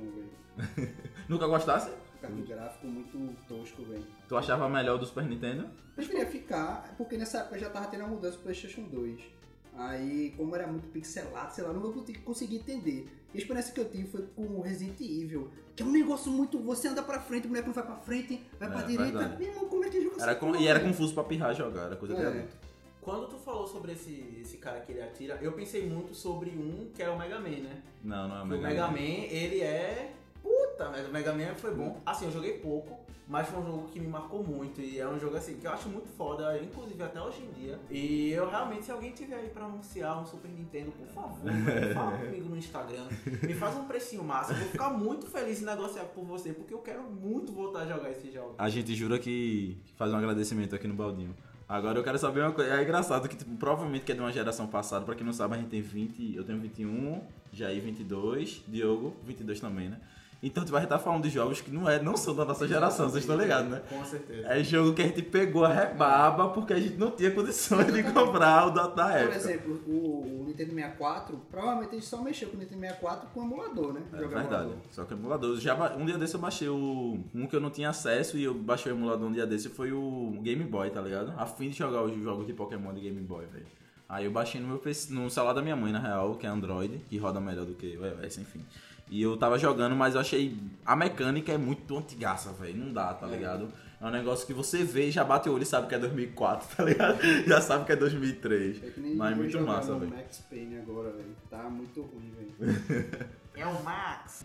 [0.80, 0.93] velho.
[1.30, 1.91] Nunca gostasse?
[2.28, 4.06] Carro gráfico muito tosco, velho.
[4.30, 5.70] Tu achava melhor do Super Nintendo?
[5.98, 9.20] Eu queria ficar, porque nessa época já tava tendo a mudança pro PlayStation 2.
[9.76, 13.08] Aí, como era muito pixelado, sei lá, não vou conseguir entender.
[13.34, 16.32] E a experiência que eu tive foi com o Resident Evil, que é um negócio
[16.32, 16.60] muito.
[16.60, 19.38] Você anda pra frente, o boneco não vai pra frente, vai É, pra direita.
[19.42, 22.16] irmão, como é que joga Era com- e era confuso pra pirrar jogar, era coisa
[22.16, 22.28] de É.
[22.28, 22.56] adulto.
[23.02, 26.90] Quando tu falou sobre esse, esse cara que ele atira, eu pensei muito sobre um
[26.96, 27.82] que era o Mega Man, né?
[28.04, 28.94] Não, não é o O Mega, Mega Man.
[28.94, 28.98] Man,
[29.30, 30.14] ele é.
[30.43, 31.99] Puta, mas o Mega Man foi bom.
[32.06, 34.82] Assim, eu joguei pouco, mas foi um jogo que me marcou muito.
[34.82, 37.79] E é um jogo assim que eu acho muito foda, inclusive até hoje em dia.
[37.89, 41.93] E eu realmente, se alguém tiver aí pra anunciar um Super Nintendo, por favor, velho,
[41.95, 43.08] fala comigo no Instagram.
[43.41, 44.51] Me faz um precinho massa.
[44.51, 47.86] Eu vou ficar muito feliz em negociar por você, porque eu quero muito voltar a
[47.88, 48.56] jogar esse jogo.
[48.58, 51.34] A gente jura que que faz um agradecimento aqui no Baldinho.
[51.67, 52.75] Agora eu quero saber uma coisa.
[52.75, 55.06] É engraçado que, tipo, provavelmente que é de uma geração passada.
[55.06, 56.36] Pra quem não sabe, a gente tem 20.
[56.36, 59.99] Eu tenho 21, Jair 22, Diogo 22 também, né?
[60.45, 62.67] Então, tipo, a gente tá falando de jogos que não, é, não são da nossa
[62.67, 63.82] geração, vocês estão ligados, né?
[63.88, 64.45] Com certeza.
[64.45, 68.03] É jogo que a gente pegou a rebaba porque a gente não tinha condições de
[68.12, 69.36] comprar o da, da Por época.
[69.38, 73.39] exemplo, o, o Nintendo 64, provavelmente a gente só mexeu com o Nintendo 64 com
[73.39, 74.01] o emulador, né?
[74.12, 74.63] É Jogar verdade.
[74.65, 74.75] emulador.
[74.91, 75.58] Só que emulador.
[75.62, 77.19] Já, um dia desse eu baixei o.
[77.34, 79.93] Um que eu não tinha acesso e eu baixei o emulador um dia desse foi
[79.93, 81.34] o Game Boy, tá ligado?
[81.38, 83.65] A fim de jogar os jogos de Pokémon de Game Boy, velho.
[84.10, 86.49] Aí eu baixei no meu PC, no celular da minha mãe, na real, que é
[86.49, 88.60] Android, que roda melhor do que o iOS, enfim.
[89.10, 90.58] E eu tava jogando, mas eu achei.
[90.86, 92.78] A mecânica é muito antigaça, velho.
[92.78, 93.72] Não dá, tá ligado?
[94.02, 96.00] É um negócio que você vê e já bate o olho e sabe que é
[96.00, 97.20] 2004, tá ligado?
[97.48, 98.84] Já sabe que é 2003.
[98.84, 100.12] É que nem Mas eu muito massa, o velho.
[100.16, 101.36] Max Payne agora, velho.
[101.50, 102.54] Tá muito ruim, velho.
[103.56, 104.44] É o Max.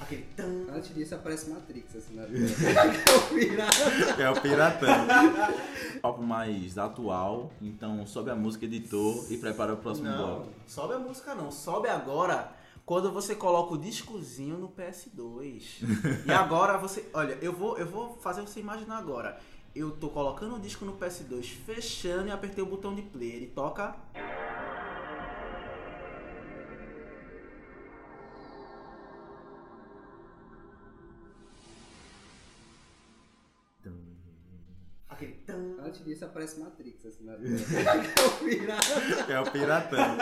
[0.00, 0.66] Aquele tan.
[0.74, 4.22] Antes disso aparece Matrix, assim, na o pirata.
[4.22, 5.06] É o Piratão.
[6.00, 10.48] Papo mais atual, então sobe a música editor e prepara o próximo Não, bloco.
[10.66, 11.50] sobe a música não.
[11.50, 12.50] Sobe agora
[12.86, 15.80] quando você coloca o discozinho no PS2.
[16.24, 17.04] e agora você.
[17.12, 19.40] Olha, eu vou, eu vou fazer você imaginar agora.
[19.74, 23.32] Eu tô colocando o disco no PS2, fechando e apertei o botão de play.
[23.32, 23.96] Ele toca.
[35.08, 35.42] Aquele.
[35.82, 39.32] Antes disso aparece Matrix, assim, na o pirata.
[39.32, 40.16] É o Piratão.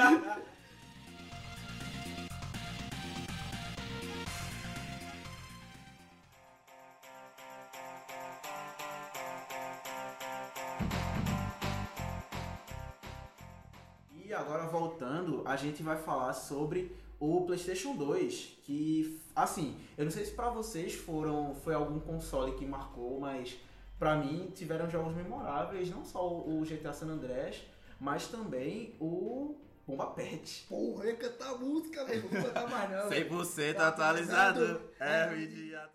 [15.54, 20.50] A gente vai falar sobre o PlayStation 2, que assim, eu não sei se pra
[20.50, 23.56] vocês foram foi algum console que marcou, mas
[23.98, 27.62] pra mim tiveram jogos memoráveis, não só o GTA San Andreas,
[28.00, 30.66] mas também o Bomba Pet.
[30.68, 32.22] Porra, ia cantar a música, velho.
[32.24, 33.08] Não vou cantar mais não.
[33.10, 33.30] velho.
[33.30, 34.60] 100% Tá atualizado.
[34.64, 34.90] atualizado.
[34.98, 35.90] É o idiota.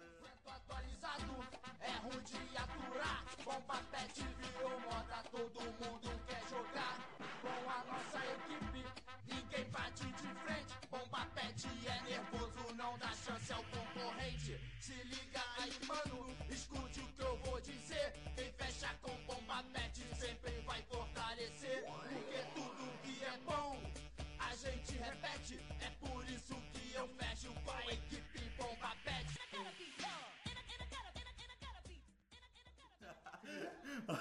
[0.47, 1.23] atualizado,
[1.81, 2.48] é ruim de aturar.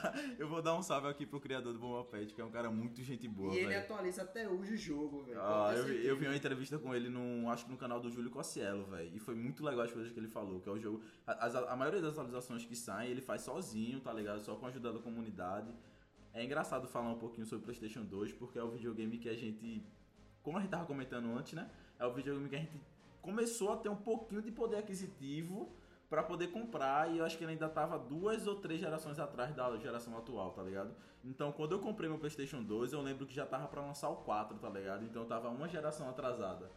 [0.39, 2.71] Eu vou dar um salve aqui pro criador do Bomba Pet, que é um cara
[2.71, 5.41] muito gente boa, E ele atualiza até hoje o jogo, velho.
[5.41, 8.31] Ah, eu, eu vi uma entrevista com ele no, acho que no canal do Júlio
[8.31, 9.11] Cossielo, velho.
[9.15, 11.03] E foi muito legal as coisas que ele falou, que é o jogo.
[11.27, 14.41] A, as- a maioria das atualizações que saem, ele faz sozinho, tá ligado?
[14.41, 15.73] Só com a ajuda da comunidade.
[16.33, 19.35] É engraçado falar um pouquinho sobre o PlayStation 2, porque é o videogame que a
[19.37, 19.83] gente.
[20.43, 21.69] Como a gente tava comentando antes, né?
[21.99, 22.81] É o videogame que a gente
[23.21, 25.75] começou a ter um pouquinho de poder aquisitivo
[26.09, 29.55] pra poder comprar e eu acho que ele ainda tava duas ou três gerações atrás
[29.55, 30.95] da geração atual, tá ligado?
[31.25, 34.17] Então, quando eu comprei meu PlayStation 2, eu lembro que já tava pra lançar o
[34.17, 35.05] 4, tá ligado?
[35.05, 36.71] Então, eu tava uma geração atrasada.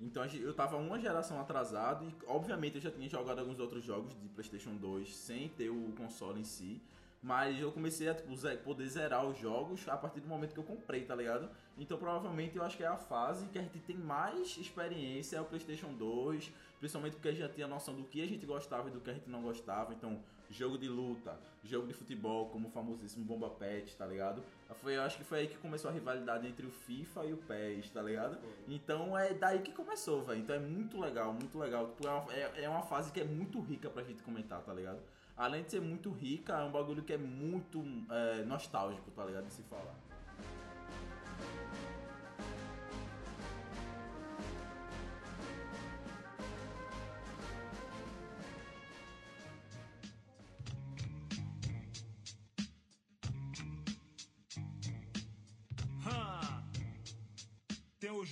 [0.00, 4.18] Então, eu tava uma geração atrasado e, obviamente, eu já tinha jogado alguns outros jogos
[4.20, 6.82] de PlayStation 2 sem ter o console em si.
[7.22, 10.64] Mas eu comecei a tipo, poder zerar os jogos a partir do momento que eu
[10.64, 11.48] comprei, tá ligado?
[11.78, 15.40] Então provavelmente eu acho que é a fase que a gente tem mais experiência é
[15.40, 18.88] o PlayStation 2, principalmente porque a gente já tinha noção do que a gente gostava
[18.88, 19.92] e do que a gente não gostava.
[19.92, 20.18] Então,
[20.50, 24.42] jogo de luta, jogo de futebol, como o famosíssimo Bomba Pet, tá ligado?
[24.80, 27.36] Foi, eu acho que foi aí que começou a rivalidade entre o FIFA e o
[27.36, 28.36] PES, tá ligado?
[28.68, 30.40] Então é daí que começou, velho.
[30.40, 31.86] Então é muito legal, muito legal.
[31.88, 34.72] Tipo, é, uma, é, é uma fase que é muito rica pra gente comentar, tá
[34.72, 35.00] ligado?
[35.36, 39.46] Além de ser muito rica, é um bagulho que é muito é, nostálgico, tá ligado?
[39.46, 39.94] De se falar.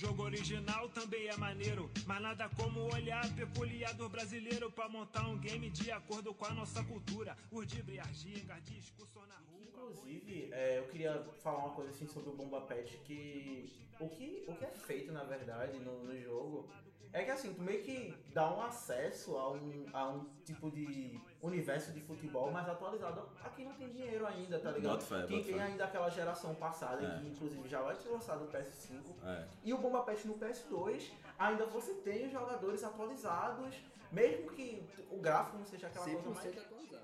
[0.01, 1.91] Jogo original, também é maneiro.
[2.07, 6.45] Mas nada como olhar a peculiar do brasileiro pra montar um game de acordo com
[6.45, 7.37] a nossa cultura.
[7.51, 9.61] Urdibre, arginga, discussão na rua.
[9.61, 14.43] Inclusive, é, eu queria falar uma coisa assim sobre o Bomba Pet que o que,
[14.47, 16.67] o que é feito na verdade no, no jogo
[17.13, 21.19] é que assim, tu meio que dá um acesso a um, a um tipo de
[21.41, 25.01] universo de futebol mais atualizado a quem não tem dinheiro ainda, tá ligado?
[25.01, 25.61] Fé, quem tem fé.
[25.63, 27.19] ainda aquela geração passada É.
[27.19, 29.47] que inclusive já vai ser lançado no PS5 É.
[29.63, 33.75] e o Bomba Pet no PS2, ainda você tem os jogadores atualizados,
[34.11, 37.01] mesmo que o gráfico não seja aquela coisa mais 100% atualizado.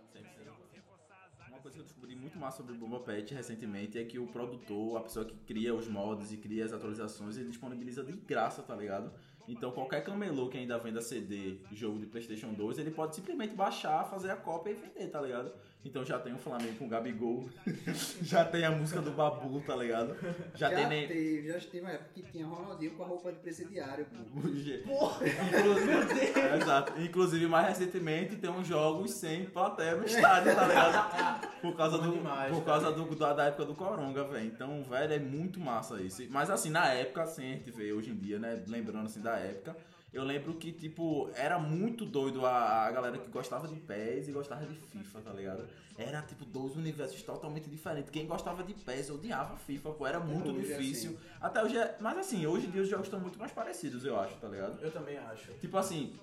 [1.50, 4.28] Uma coisa que eu descobri muito mais sobre o Bomba Pet recentemente é que o
[4.28, 8.62] produtor, a pessoa que cria os mods e cria as atualizações, ele disponibiliza de graça,
[8.62, 9.12] tá ligado?
[9.48, 14.04] Então qualquer camelô que ainda venda CD, jogo de Playstation 2, ele pode simplesmente baixar,
[14.10, 15.54] fazer a cópia e vender, tá ligado?
[15.86, 17.50] Então já tem o Flamengo com o Gabigol,
[18.22, 20.18] já tem a música do Babu, tá ligado?
[20.54, 21.08] Já, Já, tem nem...
[21.08, 24.18] teve, já teve uma época que tinha Ronaldinho com a roupa de presidiário, pô.
[24.28, 24.84] Inclusive,
[26.62, 27.02] Exato.
[27.02, 31.48] Inclusive, mais recentemente, tem uns jogos sem plateia no estádio, tá ligado?
[31.62, 34.46] Por causa, do, demais, por causa do, da, da época do Coronga, velho.
[34.46, 36.22] Então, velho, é muito massa isso.
[36.30, 38.62] Mas assim, na época, assim, a gente vê hoje em dia, né?
[38.68, 39.76] Lembrando assim da época.
[40.14, 44.32] Eu lembro que, tipo, era muito doido a, a galera que gostava de PES e
[44.32, 45.68] gostava de FIFA, tá ligado?
[45.97, 48.10] Era, tipo, dois universos totalmente diferentes.
[48.10, 51.18] Quem gostava de PES odiava FIFA, pô, era muito hoje é difícil.
[51.41, 51.97] Até hoje é...
[51.99, 54.82] Mas assim, hoje em dia os jogos estão muito mais parecidos, eu acho, tá ligado?
[54.82, 55.51] Eu também acho.
[55.55, 56.16] Tipo assim,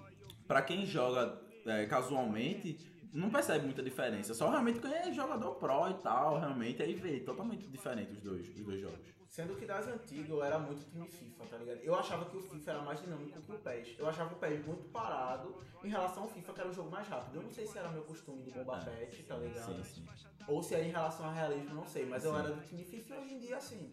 [0.49, 2.79] pra quem joga é, casualmente,
[3.15, 4.35] não percebe muita diferença.
[4.35, 8.49] Só realmente quem é jogador pro e tal, realmente, aí vê totalmente diferente os dois,
[8.49, 9.15] os dois jogos.
[9.29, 11.79] Sendo que das antigas eu era muito time FIFA, tá ligado?
[11.79, 13.97] Eu achava que o FIFA era mais dinâmico que o PES.
[13.99, 17.09] Eu achava o PES muito parado em relação ao FIFA, que era o jogo mais
[17.09, 17.37] rápido.
[17.37, 19.85] Eu não sei se era meu costume do Bomba Pet, tá ligado?
[19.85, 20.07] Sim, sim.
[20.47, 22.07] Ou se era em relação ao realismo, não sei.
[22.07, 23.91] Mas eu era do time FIFA e hoje em dia, assim,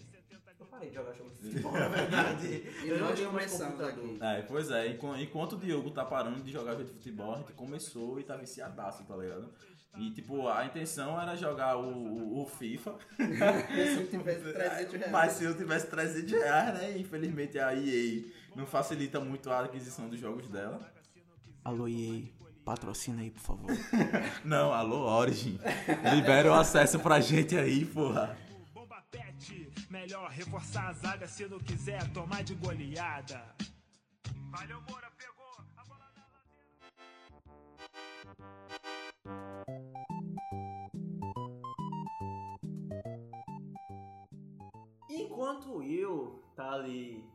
[0.62, 2.48] eu parei de jogar jogo de futebol, na verdade.
[2.84, 4.06] E eu nós começamos computador.
[4.06, 4.18] aqui.
[4.22, 7.38] É, pois é, enqu- enquanto o Diogo tá parando de jogar jogo de futebol, a
[7.38, 9.50] gente começou e tá viciadaço, tá ligado?
[9.98, 12.96] E tipo, a intenção era jogar o, o- o FIFA.
[13.18, 15.12] Se eu tivesse 300 reais.
[15.12, 16.98] Mas se eu tivesse 300 reais, né?
[16.98, 18.24] Infelizmente a EA
[18.56, 20.80] não facilita muito a aquisição dos jogos dela.
[21.64, 22.24] Alô, EA,
[22.64, 23.70] patrocina aí, por favor.
[24.46, 25.60] Não, alô Origin.
[26.16, 28.36] Libera o acesso pra gente aí, porra.
[29.92, 33.54] Melhor reforçar a zaga se não quiser tomar de goleada.
[34.50, 35.66] Valeu, Moura, pegou.
[35.76, 36.56] A bola na lateral.
[45.10, 47.30] Enquanto Will tá ali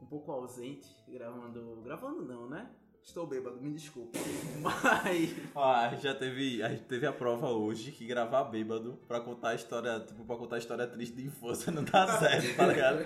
[0.00, 1.82] um pouco ausente, gravando.
[1.82, 2.74] Gravando não, né?
[3.04, 4.16] Estou bêbado, me desculpe.
[4.62, 5.34] Mas.
[5.54, 9.20] Ó, a gente já teve, a gente teve a prova hoje que gravar bêbado pra
[9.20, 12.66] contar a história, tipo, pra contar a história triste de infância não dá certo, tá
[12.66, 13.02] ligado?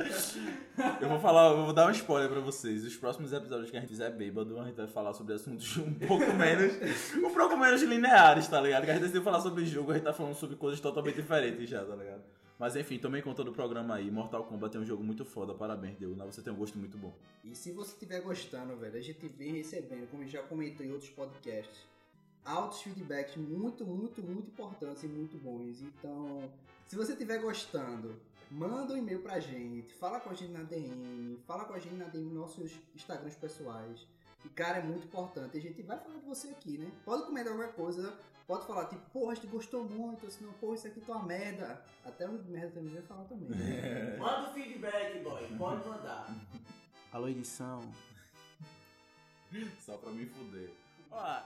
[1.00, 2.84] Eu vou falar, eu vou dar um spoiler pra vocês.
[2.84, 5.94] Os próximos episódios que a gente fizer bêbado, a gente vai falar sobre assuntos um
[5.94, 6.74] pouco menos,
[7.16, 8.84] um pouco menos lineares, tá ligado?
[8.84, 11.68] Que a gente decidiu falar sobre jogo, a gente tá falando sobre coisas totalmente diferentes
[11.68, 12.22] já, tá ligado?
[12.58, 14.10] Mas enfim, tomei conta do programa aí.
[14.10, 16.16] Mortal Kombat é um jogo muito foda, parabéns, Deus.
[16.16, 17.14] Você tem um gosto muito bom.
[17.44, 21.10] E se você estiver gostando, velho, a gente vem recebendo, como já comentou em outros
[21.10, 21.84] podcasts,
[22.44, 25.82] altos feedbacks muito, muito, muito importantes e muito bons.
[25.82, 26.50] Então,
[26.86, 28.16] se você estiver gostando,
[28.50, 31.96] manda um e-mail pra gente, fala com a gente na DM, fala com a gente
[31.96, 34.06] na DM nos nossos Instagrams pessoais.
[34.44, 35.58] E, cara, é muito importante.
[35.58, 36.90] A gente vai falar de você aqui, né?
[37.04, 40.86] Pode comentar qualquer coisa, pode falar, tipo, porra, a gente gostou muito, senão, porra, isso
[40.86, 41.82] aqui tá uma merda.
[42.04, 43.48] Até o merda também vai falar também.
[43.48, 44.16] né?
[44.18, 45.56] Manda o feedback, boy.
[45.58, 46.26] Pode mandar.
[47.12, 47.80] Alô, edição.
[49.80, 50.70] Só pra me fuder.
[51.10, 51.42] Ó,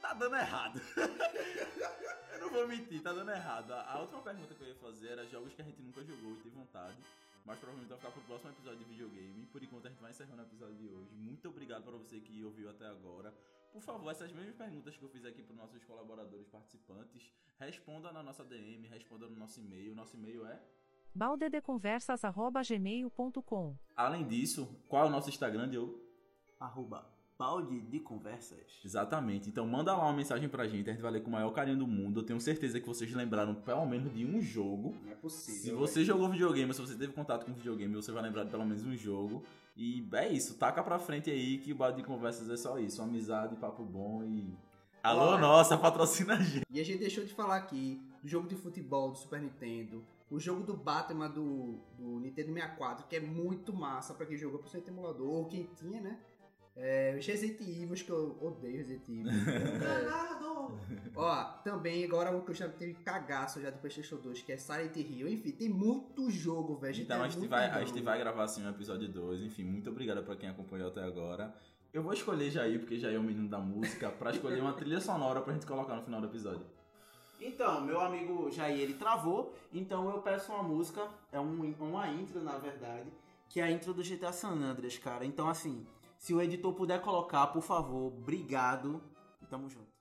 [0.00, 0.80] tá dando errado.
[2.32, 3.72] eu não vou mentir, tá dando errado.
[3.72, 6.32] A a última pergunta que eu ia fazer era jogos que a gente nunca jogou
[6.32, 6.96] e teve vontade.
[7.44, 9.46] Mas provavelmente vai ficar pro próximo episódio de videogame.
[9.52, 11.14] Por enquanto a gente vai encerrando o episódio de hoje.
[11.14, 13.32] Muito obrigado para você que ouviu até agora.
[13.74, 18.22] Por favor, essas mesmas perguntas que eu fiz aqui para nossos colaboradores participantes, responda na
[18.22, 19.96] nossa DM, responda no nosso e-mail.
[19.96, 20.62] Nosso e-mail é
[21.12, 26.00] baldedeconversas.gmail.com Além disso, qual é o nosso Instagram, Diogo?
[26.60, 27.12] Arroba
[27.44, 28.80] balde de conversas.
[28.82, 29.50] Exatamente.
[29.50, 31.76] Então manda lá uma mensagem pra gente, a gente vai ler com o maior carinho
[31.76, 32.20] do mundo.
[32.20, 34.94] Eu tenho certeza que vocês lembraram pelo menos de um jogo.
[35.04, 35.60] Não é possível.
[35.62, 38.64] Se você jogou videogame, se você teve contato com videogame, você vai lembrar de pelo
[38.64, 39.44] menos um jogo.
[39.76, 43.02] E é isso, taca pra frente aí que o Balde de Conversas é só isso.
[43.02, 44.56] Amizade, papo bom e.
[45.02, 45.38] Alô, Olá.
[45.38, 46.64] nossa, patrocina a gente.
[46.70, 50.40] E a gente deixou de falar aqui do jogo de futebol do Super Nintendo, o
[50.40, 54.70] jogo do Batman do, do Nintendo 64, que é muito massa pra quem jogou por
[54.70, 56.18] ser emulador, ou quem tinha, né?
[56.76, 59.30] É, os Resident Evil, que eu odeio Resident Evil.
[59.30, 64.52] É, ó, também agora o que eu já teve cagaço já do PlayStation 2, que
[64.52, 65.28] é Silent Hill.
[65.28, 67.00] Enfim, tem muito jogo, velho.
[67.00, 69.42] Então é a gente, vai, a gente vai gravar assim um episódio 2.
[69.42, 71.54] Enfim, muito obrigado pra quem acompanhou até agora.
[71.92, 75.00] Eu vou escolher Jair, porque Jair é o menino da música, pra escolher uma trilha
[75.00, 76.66] sonora pra gente colocar no final do episódio.
[77.40, 82.42] Então, meu amigo Jair, ele travou, então eu peço uma música, é um, uma intro,
[82.42, 83.12] na verdade,
[83.48, 85.24] que é a intro do GTA San Andreas, cara.
[85.24, 85.86] Então, assim,
[86.24, 88.98] se o editor puder colocar, por favor, obrigado.
[89.50, 89.93] Tamo junto.